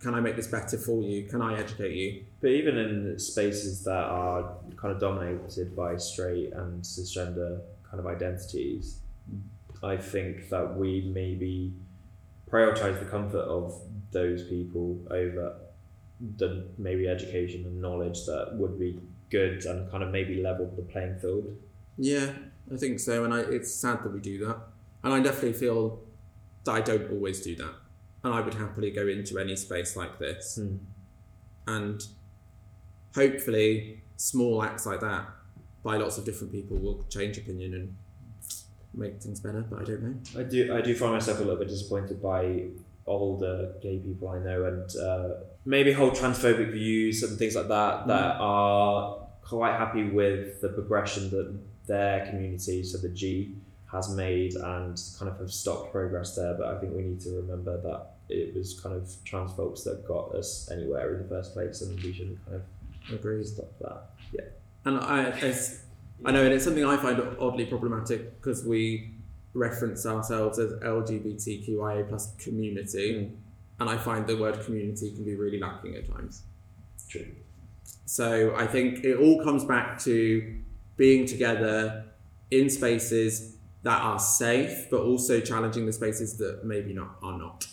Can 0.00 0.14
I 0.14 0.20
make 0.20 0.34
this 0.34 0.46
better 0.46 0.78
for 0.78 1.02
you? 1.02 1.24
Can 1.24 1.42
I 1.42 1.58
educate 1.58 1.94
you? 1.94 2.24
But 2.40 2.50
even 2.50 2.78
in 2.78 3.18
spaces 3.18 3.84
that 3.84 4.04
are 4.04 4.54
kind 4.76 4.94
of 4.94 5.00
dominated 5.00 5.76
by 5.76 5.96
straight 5.98 6.52
and 6.54 6.82
cisgender 6.82 7.60
kind 7.88 8.00
of 8.00 8.06
identities, 8.06 9.00
I 9.82 9.98
think 9.98 10.48
that 10.48 10.76
we 10.76 11.10
maybe 11.14 11.74
prioritize 12.50 12.98
the 12.98 13.04
comfort 13.04 13.42
of 13.42 13.78
those 14.10 14.42
people 14.48 14.98
over 15.10 15.56
the 16.36 16.66
maybe 16.78 17.08
education 17.08 17.64
and 17.64 17.80
knowledge 17.80 18.24
that 18.26 18.54
would 18.54 18.78
be 18.78 18.98
good 19.30 19.64
and 19.64 19.90
kind 19.90 20.02
of 20.02 20.10
maybe 20.10 20.42
level 20.42 20.72
the 20.76 20.82
playing 20.82 21.18
field. 21.18 21.56
Yeah, 21.96 22.32
I 22.72 22.76
think 22.76 23.00
so, 23.00 23.24
and 23.24 23.34
I, 23.34 23.40
it's 23.40 23.72
sad 23.74 24.02
that 24.04 24.12
we 24.12 24.20
do 24.20 24.44
that. 24.46 24.56
And 25.02 25.12
I 25.12 25.20
definitely 25.20 25.54
feel 25.54 26.00
that 26.64 26.72
I 26.72 26.80
don't 26.80 27.10
always 27.10 27.40
do 27.40 27.56
that, 27.56 27.74
and 28.24 28.34
I 28.34 28.40
would 28.40 28.54
happily 28.54 28.90
go 28.90 29.06
into 29.08 29.38
any 29.38 29.56
space 29.56 29.96
like 29.96 30.18
this, 30.18 30.56
Hmm. 30.60 30.76
and 31.66 32.00
hopefully, 33.14 34.02
small 34.16 34.62
acts 34.62 34.86
like 34.86 35.00
that 35.00 35.26
by 35.82 35.96
lots 35.96 36.18
of 36.18 36.24
different 36.24 36.52
people 36.52 36.76
will 36.76 37.04
change 37.08 37.38
opinion 37.38 37.74
and 37.74 37.96
make 38.92 39.20
things 39.22 39.40
better. 39.40 39.62
But 39.62 39.80
I 39.80 39.84
don't 39.84 40.02
know. 40.02 40.14
I 40.38 40.42
do 40.44 40.74
I 40.74 40.80
do 40.82 40.94
find 40.94 41.12
myself 41.12 41.38
a 41.38 41.42
little 41.42 41.56
bit 41.58 41.68
disappointed 41.68 42.22
by 42.22 42.66
older 43.06 43.72
gay 43.82 43.98
people 43.98 44.28
I 44.28 44.38
know 44.38 44.64
and 44.66 44.96
uh, 44.96 45.28
maybe 45.64 45.90
hold 45.92 46.14
transphobic 46.14 46.70
views 46.72 47.22
and 47.22 47.38
things 47.38 47.56
like 47.56 47.68
that 47.68 48.06
that 48.06 48.36
are 48.38 49.26
quite 49.42 49.72
happy 49.72 50.04
with 50.10 50.60
the 50.60 50.68
progression 50.68 51.30
that 51.30 51.58
their 51.86 52.26
community, 52.26 52.82
so 52.82 52.98
the 52.98 53.08
G, 53.08 53.54
has 53.90 54.14
made 54.14 54.54
and 54.54 55.00
kind 55.18 55.30
of 55.30 55.38
have 55.38 55.52
stopped 55.52 55.92
progress 55.92 56.36
there. 56.36 56.54
But 56.54 56.68
I 56.68 56.78
think 56.78 56.94
we 56.94 57.02
need 57.02 57.20
to 57.22 57.30
remember 57.30 57.80
that 57.80 58.12
it 58.28 58.54
was 58.54 58.78
kind 58.80 58.94
of 58.94 59.12
trans 59.24 59.52
folks 59.52 59.82
that 59.82 60.06
got 60.06 60.34
us 60.34 60.70
anywhere 60.70 61.14
in 61.14 61.22
the 61.22 61.28
first 61.28 61.52
place 61.52 61.82
and 61.82 62.00
we 62.00 62.12
shouldn't 62.12 62.44
kind 62.46 62.56
of 62.56 63.18
Agreed. 63.18 63.46
stop 63.46 63.72
that. 63.80 64.10
Yeah, 64.32 64.44
and 64.84 64.98
I, 64.98 65.30
as, 65.30 65.82
I 66.24 66.30
know, 66.30 66.44
and 66.44 66.54
it's 66.54 66.64
something 66.64 66.84
I 66.84 66.96
find 66.96 67.20
oddly 67.40 67.66
problematic 67.66 68.40
because 68.40 68.64
we 68.64 69.14
reference 69.52 70.06
ourselves 70.06 70.58
as 70.60 70.72
LGBTQIA 70.74 72.08
plus 72.08 72.34
community, 72.36 73.24
hmm. 73.24 73.34
and 73.80 73.90
I 73.90 73.96
find 73.96 74.26
the 74.26 74.36
word 74.36 74.64
community 74.64 75.10
can 75.10 75.24
be 75.24 75.34
really 75.34 75.58
lacking 75.58 75.96
at 75.96 76.08
times. 76.08 76.44
True. 77.08 77.26
So 78.04 78.54
I 78.56 78.66
think 78.66 79.04
it 79.04 79.16
all 79.16 79.42
comes 79.42 79.64
back 79.64 79.98
to 80.00 80.56
being 81.00 81.24
together 81.24 82.04
in 82.50 82.68
spaces 82.68 83.56
that 83.82 84.02
are 84.02 84.18
safe, 84.18 84.90
but 84.90 85.00
also 85.00 85.40
challenging 85.40 85.86
the 85.86 85.92
spaces 85.94 86.36
that 86.36 86.62
maybe 86.62 86.92
not 86.92 87.16
are 87.22 87.38
not. 87.38 87.66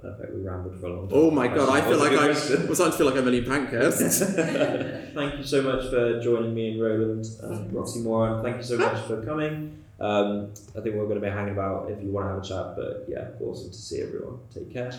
Perfect. 0.00 0.32
We 0.34 0.40
rambled 0.40 0.80
for 0.80 0.86
a 0.86 0.94
long 0.94 1.08
time. 1.10 1.18
Oh 1.18 1.30
my 1.30 1.48
god, 1.48 1.68
I 1.68 1.82
feel 1.82 1.98
like 1.98 2.12
I'm, 2.12 2.32
Question. 2.32 2.68
I'm 2.68 2.74
starting 2.74 2.92
to 2.92 2.98
feel 2.98 3.06
like 3.06 3.16
I'm 3.16 3.28
Emily 3.28 3.42
Pankhurst. 3.42 4.00
Thank 5.14 5.36
you 5.36 5.44
so 5.44 5.60
much 5.60 5.90
for 5.90 6.18
joining 6.22 6.54
me 6.54 6.70
and 6.72 6.80
Roland 6.82 7.26
and 7.42 7.70
Roxy 7.70 8.00
Moron. 8.00 8.42
Thank 8.42 8.56
you 8.56 8.62
so 8.62 8.78
much 8.78 9.04
for 9.06 9.22
coming. 9.22 9.84
Um, 10.00 10.54
I 10.74 10.80
think 10.80 10.96
we're 10.96 11.04
going 11.04 11.20
to 11.20 11.26
be 11.26 11.28
hanging 11.28 11.52
about 11.52 11.90
if 11.90 12.02
you 12.02 12.10
want 12.10 12.28
to 12.28 12.30
have 12.30 12.42
a 12.42 12.46
chat. 12.48 12.76
But 12.76 13.04
yeah, 13.08 13.28
awesome 13.46 13.70
to 13.70 13.76
see 13.76 14.00
everyone. 14.00 14.38
Take 14.54 14.72
care. 14.72 14.90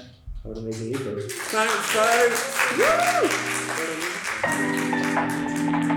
Have 0.43 0.51
an 0.51 0.59
amazing 0.59 0.91
evening. 0.91 1.19
Thanks, 1.27 1.73
folks. 5.73 5.89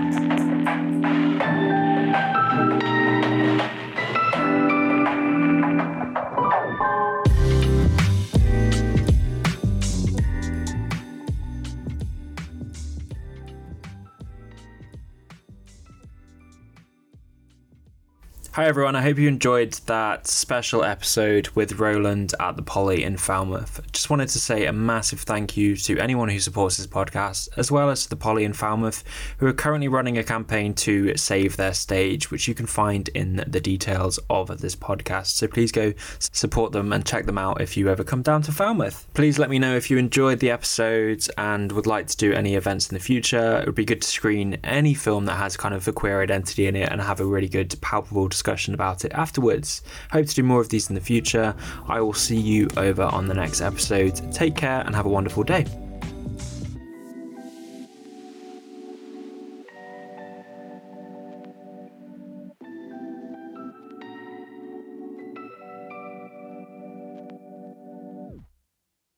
Hi 18.57 18.65
everyone, 18.65 18.95
I 18.95 19.03
hope 19.03 19.19
you 19.19 19.27
enjoyed 19.27 19.73
that 19.85 20.25
special 20.25 20.83
episode 20.83 21.47
with 21.49 21.77
Roland 21.77 22.33
at 22.39 22.55
the 22.55 22.63
Poly 22.63 23.03
in 23.03 23.15
Falmouth. 23.15 23.79
Just 23.91 24.09
wanted 24.09 24.29
to 24.29 24.39
say 24.39 24.65
a 24.65 24.73
massive 24.73 25.19
thank 25.19 25.55
you 25.55 25.75
to 25.75 25.99
anyone 25.99 26.27
who 26.27 26.39
supports 26.39 26.77
this 26.77 26.87
podcast, 26.87 27.49
as 27.55 27.71
well 27.71 27.91
as 27.91 28.01
to 28.01 28.09
the 28.09 28.15
Poly 28.15 28.43
in 28.43 28.53
Falmouth, 28.53 29.03
who 29.37 29.45
are 29.45 29.53
currently 29.53 29.87
running 29.87 30.17
a 30.17 30.23
campaign 30.23 30.73
to 30.73 31.15
save 31.15 31.55
their 31.55 31.75
stage, 31.75 32.31
which 32.31 32.47
you 32.47 32.55
can 32.55 32.65
find 32.65 33.09
in 33.09 33.43
the 33.45 33.59
details 33.59 34.17
of 34.27 34.47
this 34.59 34.75
podcast. 34.75 35.27
So 35.27 35.47
please 35.47 35.71
go 35.71 35.93
support 36.17 36.71
them 36.71 36.91
and 36.91 37.05
check 37.05 37.27
them 37.27 37.37
out 37.37 37.61
if 37.61 37.77
you 37.77 37.89
ever 37.89 38.03
come 38.03 38.23
down 38.23 38.41
to 38.41 38.51
Falmouth. 38.51 39.07
Please 39.13 39.37
let 39.37 39.51
me 39.51 39.59
know 39.59 39.75
if 39.75 39.91
you 39.91 39.99
enjoyed 39.99 40.39
the 40.39 40.49
episodes 40.49 41.29
and 41.37 41.71
would 41.73 41.85
like 41.85 42.07
to 42.07 42.17
do 42.17 42.33
any 42.33 42.55
events 42.55 42.89
in 42.89 42.95
the 42.95 43.03
future. 43.03 43.59
It 43.59 43.67
would 43.67 43.75
be 43.75 43.85
good 43.85 44.01
to 44.01 44.07
screen 44.07 44.57
any 44.63 44.95
film 44.95 45.25
that 45.25 45.35
has 45.35 45.55
kind 45.55 45.75
of 45.75 45.87
a 45.87 45.93
queer 45.93 46.23
identity 46.23 46.65
in 46.65 46.75
it 46.75 46.91
and 46.91 47.01
have 47.01 47.19
a 47.19 47.25
really 47.25 47.49
good, 47.49 47.79
palpable 47.81 48.27
discussion 48.47 48.73
about 48.73 49.03
it 49.03 49.11
afterwards. 49.11 49.81
Hope 50.09 50.25
to 50.25 50.35
do 50.35 50.41
more 50.41 50.61
of 50.61 50.69
these 50.69 50.87
in 50.87 50.95
the 50.95 51.01
future. 51.01 51.53
I 51.85 51.99
will 51.99 52.13
see 52.13 52.39
you 52.39 52.69
over 52.77 53.03
on 53.03 53.27
the 53.27 53.33
next 53.33 53.59
episode. 53.59 54.31
Take 54.31 54.55
care 54.55 54.83
and 54.85 54.95
have 54.95 55.05
a 55.05 55.09
wonderful 55.09 55.43
day. 55.43 55.65